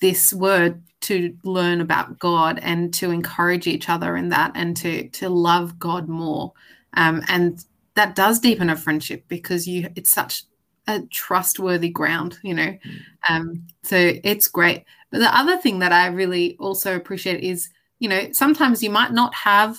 this 0.00 0.32
word 0.32 0.82
to 1.00 1.34
learn 1.44 1.80
about 1.80 2.18
God 2.18 2.58
and 2.62 2.92
to 2.94 3.10
encourage 3.10 3.66
each 3.66 3.88
other 3.88 4.16
in 4.16 4.28
that 4.28 4.52
and 4.54 4.76
to 4.78 5.08
to 5.08 5.28
love 5.28 5.78
God 5.78 6.08
more. 6.08 6.52
Um, 6.94 7.22
and 7.28 7.64
that 7.94 8.14
does 8.14 8.38
deepen 8.40 8.70
a 8.70 8.76
friendship 8.76 9.24
because 9.28 9.66
you 9.66 9.88
it's 9.96 10.10
such 10.10 10.44
a 10.86 11.02
trustworthy 11.10 11.90
ground, 11.90 12.38
you 12.42 12.54
know. 12.54 12.62
Mm. 12.62 13.00
Um, 13.28 13.66
so 13.82 14.12
it's 14.24 14.48
great. 14.48 14.84
But 15.10 15.18
the 15.18 15.36
other 15.36 15.56
thing 15.58 15.80
that 15.80 15.92
I 15.92 16.06
really 16.06 16.56
also 16.58 16.96
appreciate 16.96 17.42
is 17.42 17.70
you 18.00 18.08
know, 18.08 18.28
sometimes 18.32 18.82
you 18.82 18.90
might 18.90 19.12
not 19.12 19.32
have 19.34 19.78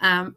um, 0.00 0.36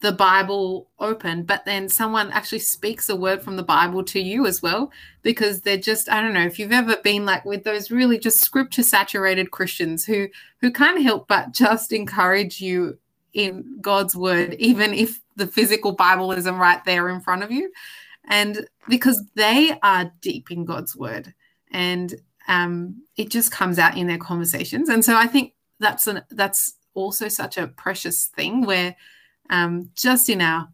the 0.00 0.12
Bible 0.12 0.88
open, 0.98 1.42
but 1.42 1.64
then 1.64 1.88
someone 1.88 2.30
actually 2.30 2.60
speaks 2.60 3.08
a 3.08 3.16
word 3.16 3.42
from 3.42 3.56
the 3.56 3.62
Bible 3.62 4.02
to 4.04 4.20
you 4.20 4.46
as 4.46 4.62
well, 4.62 4.90
because 5.22 5.60
they're 5.60 5.76
just, 5.76 6.10
I 6.10 6.20
don't 6.20 6.32
know, 6.32 6.46
if 6.46 6.58
you've 6.58 6.72
ever 6.72 6.96
been 7.02 7.24
like 7.26 7.44
with 7.44 7.64
those 7.64 7.90
really 7.90 8.18
just 8.18 8.40
scripture 8.40 8.82
saturated 8.82 9.50
Christians 9.50 10.04
who 10.04 10.28
who 10.60 10.70
can't 10.70 11.02
help 11.02 11.28
but 11.28 11.52
just 11.52 11.92
encourage 11.92 12.60
you 12.60 12.98
in 13.34 13.78
God's 13.80 14.14
word, 14.14 14.54
even 14.54 14.92
if 14.94 15.20
the 15.36 15.46
physical 15.46 15.92
Bible 15.92 16.32
isn't 16.32 16.56
right 16.56 16.84
there 16.84 17.08
in 17.08 17.20
front 17.20 17.42
of 17.42 17.50
you. 17.50 17.72
And 18.24 18.66
because 18.88 19.22
they 19.34 19.76
are 19.82 20.12
deep 20.20 20.50
in 20.50 20.64
God's 20.64 20.96
word 20.96 21.34
and 21.70 22.14
um, 22.48 23.02
it 23.16 23.30
just 23.30 23.50
comes 23.50 23.78
out 23.78 23.96
in 23.96 24.06
their 24.06 24.18
conversations. 24.18 24.88
And 24.88 25.04
so 25.04 25.16
I 25.16 25.26
think 25.26 25.54
that's 25.78 26.06
an 26.06 26.22
that's 26.30 26.74
also 26.94 27.28
such 27.28 27.58
a 27.58 27.66
precious 27.66 28.26
thing 28.26 28.64
where 28.64 28.94
um, 29.50 29.90
just 29.94 30.28
in 30.28 30.40
our 30.40 30.68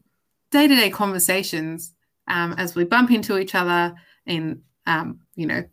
day-to-day 0.50 0.90
conversations 0.90 1.94
um, 2.26 2.54
as 2.54 2.74
we 2.74 2.84
bump 2.84 3.10
into 3.10 3.38
each 3.38 3.54
other 3.54 3.94
in 4.26 4.62
um, 4.86 5.20
you 5.34 5.46
know 5.46 5.64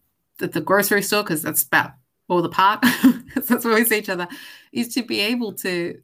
at 0.41 0.51
the 0.51 0.61
grocery 0.61 1.01
store 1.01 1.23
because 1.23 1.41
that's 1.41 1.63
about 1.63 1.91
all 2.27 2.41
the 2.41 2.49
park 2.49 2.83
that's 3.35 3.63
where 3.63 3.75
we 3.75 3.85
see 3.85 3.97
each 3.97 4.09
other 4.09 4.27
is 4.71 4.93
to 4.93 5.03
be 5.03 5.19
able 5.19 5.53
to 5.53 6.01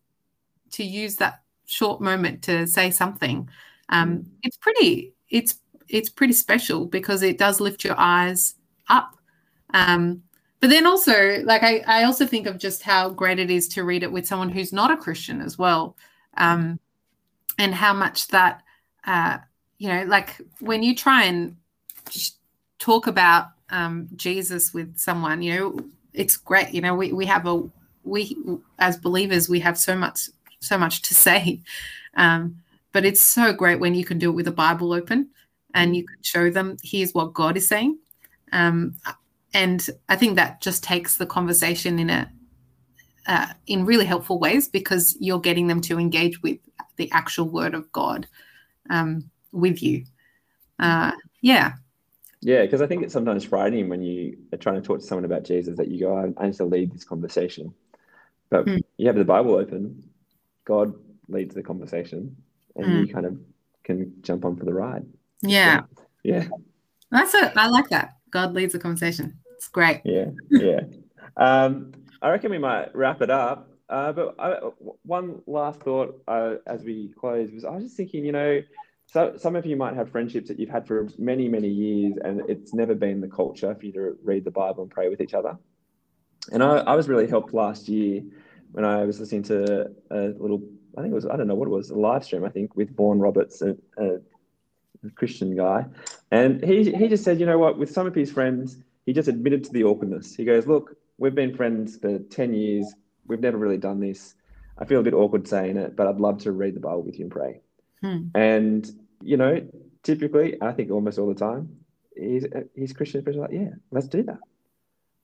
to 0.72 0.84
use 0.84 1.18
that 1.18 1.41
short 1.72 2.02
moment 2.02 2.42
to 2.44 2.68
say 2.68 2.92
something 2.92 3.48
um, 3.90 4.18
mm. 4.18 4.26
it's 4.44 4.58
pretty 4.58 5.14
it's 5.30 5.60
it's 5.88 6.10
pretty 6.10 6.34
special 6.34 6.86
because 6.86 7.22
it 7.22 7.38
does 7.38 7.60
lift 7.60 7.84
your 7.84 8.00
eyes 8.00 8.56
up 8.90 9.16
um, 9.74 10.22
but 10.60 10.70
then 10.70 10.86
also 10.86 11.42
like 11.44 11.64
I, 11.64 11.84
I 11.88 12.04
also 12.04 12.26
think 12.26 12.48
of 12.48 12.58
just 12.58 12.84
how 12.84 13.10
great 13.10 13.40
it 13.40 13.50
is 13.50 13.68
to 13.70 13.84
read 13.84 14.04
it 14.04 14.12
with 14.12 14.28
someone 14.28 14.50
who's 14.50 14.74
not 14.74 14.92
a 14.92 14.98
christian 14.98 15.42
as 15.42 15.58
well 15.58 15.96
um, 16.38 16.80
and 17.58 17.74
how 17.74 17.94
much 17.94 18.28
that 18.28 18.64
uh, 19.06 19.38
you 19.82 19.88
know, 19.88 20.04
like 20.04 20.40
when 20.60 20.84
you 20.84 20.96
try 20.96 21.24
and 21.24 21.56
talk 22.78 23.08
about 23.08 23.48
um, 23.72 24.08
Jesus 24.16 24.76
with 24.76 24.96
someone, 24.96 25.42
you 25.42 25.56
know, 25.56 25.80
it's 26.14 26.38
great. 26.38 26.72
You 26.72 26.82
know, 26.82 26.94
we, 26.94 27.12
we 27.12 27.26
have 27.26 27.48
a, 27.48 27.64
we, 28.04 28.38
as 28.78 28.98
believers, 28.98 29.50
we 29.50 29.60
have 29.62 29.80
so 29.80 29.96
much, 29.96 30.30
so 30.62 30.78
much 30.78 31.02
to 31.04 31.14
say. 31.14 31.62
Um, 32.16 32.58
but 32.94 33.06
it's 33.06 33.22
so 33.22 33.54
great 33.54 33.80
when 33.80 33.96
you 33.96 34.06
can 34.06 34.20
do 34.20 34.30
it 34.30 34.34
with 34.34 34.48
a 34.48 34.52
Bible 34.52 34.94
open 34.94 35.30
and 35.74 35.96
you 35.96 36.06
can 36.06 36.22
show 36.22 36.50
them, 36.50 36.78
here's 36.84 37.14
what 37.14 37.34
God 37.34 37.58
is 37.58 37.68
saying. 37.68 37.98
Um, 38.52 38.96
and 39.54 39.86
I 40.10 40.16
think 40.16 40.36
that 40.36 40.62
just 40.62 40.84
takes 40.84 41.18
the 41.18 41.26
conversation 41.26 42.00
in 42.00 42.10
a, 42.10 42.32
uh, 43.28 43.48
in 43.68 43.86
really 43.86 44.06
helpful 44.06 44.40
ways 44.40 44.68
because 44.68 45.16
you're 45.20 45.40
getting 45.40 45.68
them 45.68 45.82
to 45.82 46.00
engage 46.00 46.42
with 46.42 46.60
the 46.98 47.12
actual 47.12 47.48
word 47.48 47.74
of 47.74 47.92
God 47.92 48.28
um, 48.90 49.30
with 49.52 49.82
you. 49.82 50.06
Uh, 50.80 51.12
yeah. 51.42 51.74
Yeah, 52.42 52.64
because 52.64 52.82
I 52.82 52.88
think 52.88 53.04
it's 53.04 53.14
sometimes 53.14 53.46
frightening 53.46 53.88
when 53.88 54.02
you 54.02 54.38
are 54.52 54.58
trying 54.58 54.76
to 54.76 54.82
talk 54.82 55.00
to 55.00 55.06
someone 55.06 55.26
about 55.26 55.44
Jesus 55.44 55.78
that 55.78 55.90
you 55.90 56.00
go, 56.00 56.18
I, 56.18 56.44
I 56.44 56.48
need 56.48 56.56
to 56.56 56.66
lead 56.66 56.92
this 56.92 57.04
conversation. 57.04 57.74
But 58.50 58.66
mm. 58.66 58.84
you 58.98 59.08
have 59.08 59.16
the 59.16 59.24
Bible 59.24 59.54
open, 59.56 60.11
God 60.72 60.94
leads 61.28 61.54
the 61.54 61.62
conversation, 61.62 62.34
and 62.78 62.86
mm. 62.86 63.06
you 63.06 63.14
kind 63.14 63.26
of 63.26 63.38
can 63.84 64.14
jump 64.22 64.46
on 64.46 64.56
for 64.56 64.64
the 64.64 64.74
ride. 64.74 65.06
Yeah. 65.42 65.82
Yeah. 66.24 66.48
That's 67.12 67.34
it. 67.34 67.52
I 67.58 67.68
like 67.68 67.90
that. 67.90 68.16
God 68.30 68.54
leads 68.54 68.72
the 68.72 68.80
conversation. 68.80 69.38
It's 69.58 69.68
great. 69.68 70.00
Yeah. 70.06 70.28
Yeah. 70.50 70.80
um, 71.36 71.92
I 72.22 72.30
reckon 72.30 72.52
we 72.52 72.58
might 72.58 72.96
wrap 72.96 73.22
it 73.22 73.30
up. 73.30 73.68
Uh, 73.90 74.14
but 74.14 74.36
I, 74.40 74.60
one 75.04 75.42
last 75.46 75.82
thought 75.82 76.24
uh, 76.30 76.56
as 76.66 76.84
we 76.84 77.14
close 77.20 77.52
was 77.52 77.66
I 77.66 77.72
was 77.72 77.84
just 77.84 77.98
thinking, 77.98 78.24
you 78.24 78.32
know, 78.32 78.62
so 79.08 79.34
some 79.36 79.58
of 79.58 79.66
you 79.66 79.76
might 79.76 79.96
have 79.96 80.10
friendships 80.10 80.48
that 80.48 80.58
you've 80.58 80.70
had 80.70 80.88
for 80.88 81.10
many, 81.18 81.50
many 81.50 81.68
years, 81.68 82.16
and 82.24 82.44
it's 82.48 82.74
never 82.74 82.96
been 82.96 83.20
the 83.20 83.28
culture 83.28 83.76
for 83.76 83.86
you 83.86 83.92
to 83.92 84.18
read 84.24 84.46
the 84.46 84.52
Bible 84.52 84.84
and 84.84 84.92
pray 84.92 85.10
with 85.10 85.20
each 85.20 85.34
other. 85.34 85.58
And 86.54 86.64
I, 86.64 86.78
I 86.78 86.96
was 86.96 87.10
really 87.10 87.28
helped 87.28 87.54
last 87.54 87.90
year 87.90 88.24
when 88.72 88.86
I 88.86 89.04
was 89.06 89.20
listening 89.20 89.44
to 89.44 89.92
a 90.10 90.28
little, 90.38 90.62
I 90.98 91.02
think 91.02 91.12
it 91.12 91.16
was, 91.16 91.26
I 91.26 91.36
don't 91.36 91.48
know 91.48 91.56
what 91.56 91.68
it 91.68 91.72
was, 91.72 91.90
a 91.90 91.96
live 91.96 92.24
stream, 92.24 92.46
I 92.46 92.50
think, 92.50 92.76
with 92.76 92.96
Vaughan 92.96 93.20
Roberts, 93.20 93.62
a, 93.62 93.76
a 93.98 94.20
Christian 95.16 95.56
guy. 95.56 95.86
And 96.32 96.64
he, 96.64 96.92
he 96.92 97.08
just 97.08 97.24
said, 97.24 97.40
you 97.40 97.46
know 97.46 97.58
what, 97.58 97.78
with 97.78 97.92
some 97.92 98.08
of 98.08 98.16
his 98.16 98.32
friends, 98.32 98.78
he 99.06 99.14
just 99.14 99.28
admitted 99.28 99.64
to 99.66 99.74
the 99.74 99.84
awkwardness. 99.84 100.36
He 100.36 100.46
goes, 100.46 100.68
look, 100.68 100.96
we've 101.18 101.36
been 101.36 101.56
friends 101.56 101.98
for 101.98 102.20
10 102.20 102.54
years. 102.54 102.94
We've 103.28 103.40
never 103.40 103.58
really 103.58 103.78
done 103.78 104.00
this. 104.00 104.36
I 104.78 104.86
feel 104.86 105.00
a 105.00 105.04
bit 105.04 105.14
awkward 105.14 105.48
saying 105.48 105.78
it, 105.78 105.96
but 105.96 106.08
I'd 106.08 106.20
love 106.20 106.40
to 106.44 106.52
read 106.52 106.76
the 106.76 106.80
Bible 106.80 107.04
with 107.04 107.20
you 107.20 107.26
and 107.26 107.32
pray. 107.32 107.62
Hmm. 108.02 108.28
And, 108.36 108.90
you 109.22 109.38
know, 109.38 109.62
typically, 110.04 110.58
I 110.62 110.72
think 110.72 110.92
almost 110.92 111.20
all 111.20 111.28
the 111.28 111.36
time, 111.36 111.78
he's, 112.16 112.94
Christian 112.94 113.22
friends 113.22 113.38
like, 113.38 113.52
yeah, 113.52 113.70
let's 113.92 114.08
do 114.08 114.24
that. 114.24 114.40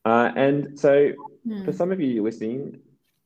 Uh, 0.06 0.32
and 0.36 0.80
so 0.80 1.12
hmm. 1.46 1.66
for 1.66 1.72
some 1.72 1.92
of 1.92 2.00
you 2.00 2.24
listening, 2.24 2.80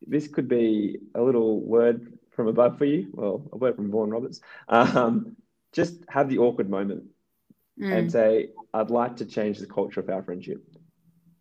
this 0.05 0.27
could 0.27 0.47
be 0.47 0.97
a 1.15 1.21
little 1.21 1.59
word 1.59 2.17
from 2.31 2.47
above 2.47 2.77
for 2.77 2.85
you. 2.85 3.07
Well, 3.11 3.47
a 3.51 3.57
word 3.57 3.75
from 3.75 3.91
Vaughan 3.91 4.09
Roberts. 4.09 4.41
Um, 4.67 5.35
just 5.73 6.03
have 6.09 6.29
the 6.29 6.39
awkward 6.39 6.69
moment 6.69 7.03
mm. 7.79 7.91
and 7.91 8.11
say, 8.11 8.49
I'd 8.73 8.89
like 8.89 9.17
to 9.17 9.25
change 9.25 9.59
the 9.59 9.67
culture 9.67 9.99
of 9.99 10.09
our 10.09 10.23
friendship. 10.23 10.63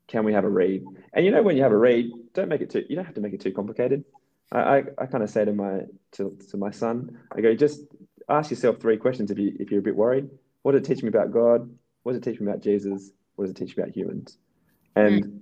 Can 0.08 0.24
we 0.24 0.32
have 0.32 0.44
a 0.44 0.48
read? 0.48 0.84
And 1.12 1.24
you 1.24 1.30
know, 1.30 1.42
when 1.42 1.56
you 1.56 1.62
have 1.62 1.72
a 1.72 1.76
read, 1.76 2.10
don't 2.34 2.48
make 2.48 2.60
it 2.60 2.70
too, 2.70 2.84
you 2.88 2.96
don't 2.96 3.04
have 3.04 3.14
to 3.14 3.20
make 3.20 3.32
it 3.32 3.40
too 3.40 3.52
complicated. 3.52 4.04
I, 4.52 4.58
I, 4.58 4.82
I 4.98 5.06
kind 5.06 5.22
of 5.22 5.30
say 5.30 5.44
to 5.44 5.52
my, 5.52 5.82
to, 6.12 6.36
to 6.50 6.56
my 6.56 6.70
son, 6.70 7.18
I 7.34 7.40
go, 7.40 7.54
just 7.54 7.82
ask 8.28 8.50
yourself 8.50 8.80
three 8.80 8.96
questions 8.96 9.30
if, 9.30 9.38
you, 9.38 9.56
if 9.58 9.70
you're 9.70 9.80
a 9.80 9.82
bit 9.84 9.96
worried. 9.96 10.28
What 10.62 10.72
does 10.72 10.82
it 10.82 10.84
teach 10.84 11.02
me 11.02 11.08
about 11.08 11.30
God? 11.32 11.70
What 12.02 12.12
does 12.12 12.20
it 12.20 12.24
teach 12.24 12.40
me 12.40 12.46
about 12.46 12.62
Jesus? 12.62 13.10
What 13.36 13.44
does 13.44 13.52
it 13.52 13.56
teach 13.56 13.76
me 13.76 13.82
about 13.82 13.94
humans? 13.94 14.36
And, 14.96 15.24
mm. 15.24 15.40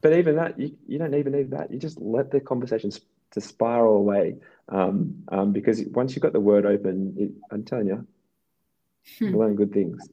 But 0.00 0.12
even 0.12 0.36
that, 0.36 0.58
you, 0.58 0.76
you 0.86 0.98
don't 0.98 1.14
even 1.14 1.32
need 1.32 1.50
that. 1.50 1.72
You 1.72 1.78
just 1.78 2.00
let 2.00 2.30
the 2.30 2.40
conversation 2.40 2.90
to 3.32 3.40
spiral 3.40 3.96
away. 3.96 4.36
Um, 4.68 5.24
um, 5.28 5.52
because 5.52 5.82
once 5.92 6.14
you've 6.14 6.22
got 6.22 6.32
the 6.32 6.40
word 6.40 6.66
open, 6.66 7.14
it, 7.16 7.30
I'm 7.50 7.64
telling 7.64 7.88
you, 7.88 8.06
Hmm. 9.18 9.34
learn 9.34 9.54
good 9.54 9.72
things. 9.72 10.08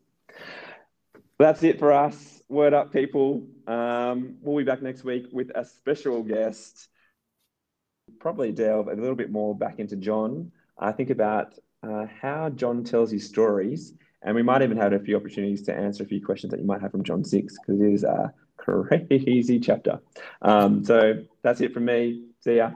That's 1.37 1.63
it 1.63 1.79
for 1.79 1.91
us. 1.91 2.41
Word 2.47 2.73
up, 2.73 2.93
people. 2.93 3.45
Um, 3.67 4.37
we'll 4.41 4.57
be 4.57 4.63
back 4.63 4.81
next 4.81 5.03
week 5.03 5.27
with 5.31 5.51
a 5.53 5.65
special 5.65 6.23
guest. 6.23 6.87
Probably 8.19 8.51
delve 8.51 8.87
a 8.87 8.93
little 8.93 9.15
bit 9.15 9.31
more 9.31 9.53
back 9.55 9.79
into 9.79 9.97
John. 9.97 10.51
I 10.79 10.91
think 10.93 11.09
about 11.09 11.55
uh, 11.83 12.05
how 12.21 12.49
John 12.49 12.83
tells 12.83 13.11
his 13.11 13.27
stories, 13.27 13.93
and 14.21 14.33
we 14.33 14.43
might 14.43 14.61
even 14.61 14.77
have 14.77 14.93
a 14.93 14.99
few 14.99 15.17
opportunities 15.17 15.61
to 15.63 15.75
answer 15.75 16.03
a 16.03 16.07
few 16.07 16.23
questions 16.23 16.51
that 16.51 16.59
you 16.59 16.65
might 16.65 16.81
have 16.81 16.91
from 16.91 17.03
John 17.03 17.23
6 17.23 17.53
because 17.59 17.81
it 17.81 17.91
is 17.91 18.03
a 18.03 18.33
crazy 18.65 19.59
chapter. 19.59 19.99
Um, 20.41 20.83
so 20.83 21.23
that's 21.43 21.61
it 21.61 21.73
from 21.73 21.85
me. 21.85 22.29
See 22.41 22.57
ya. 22.57 22.71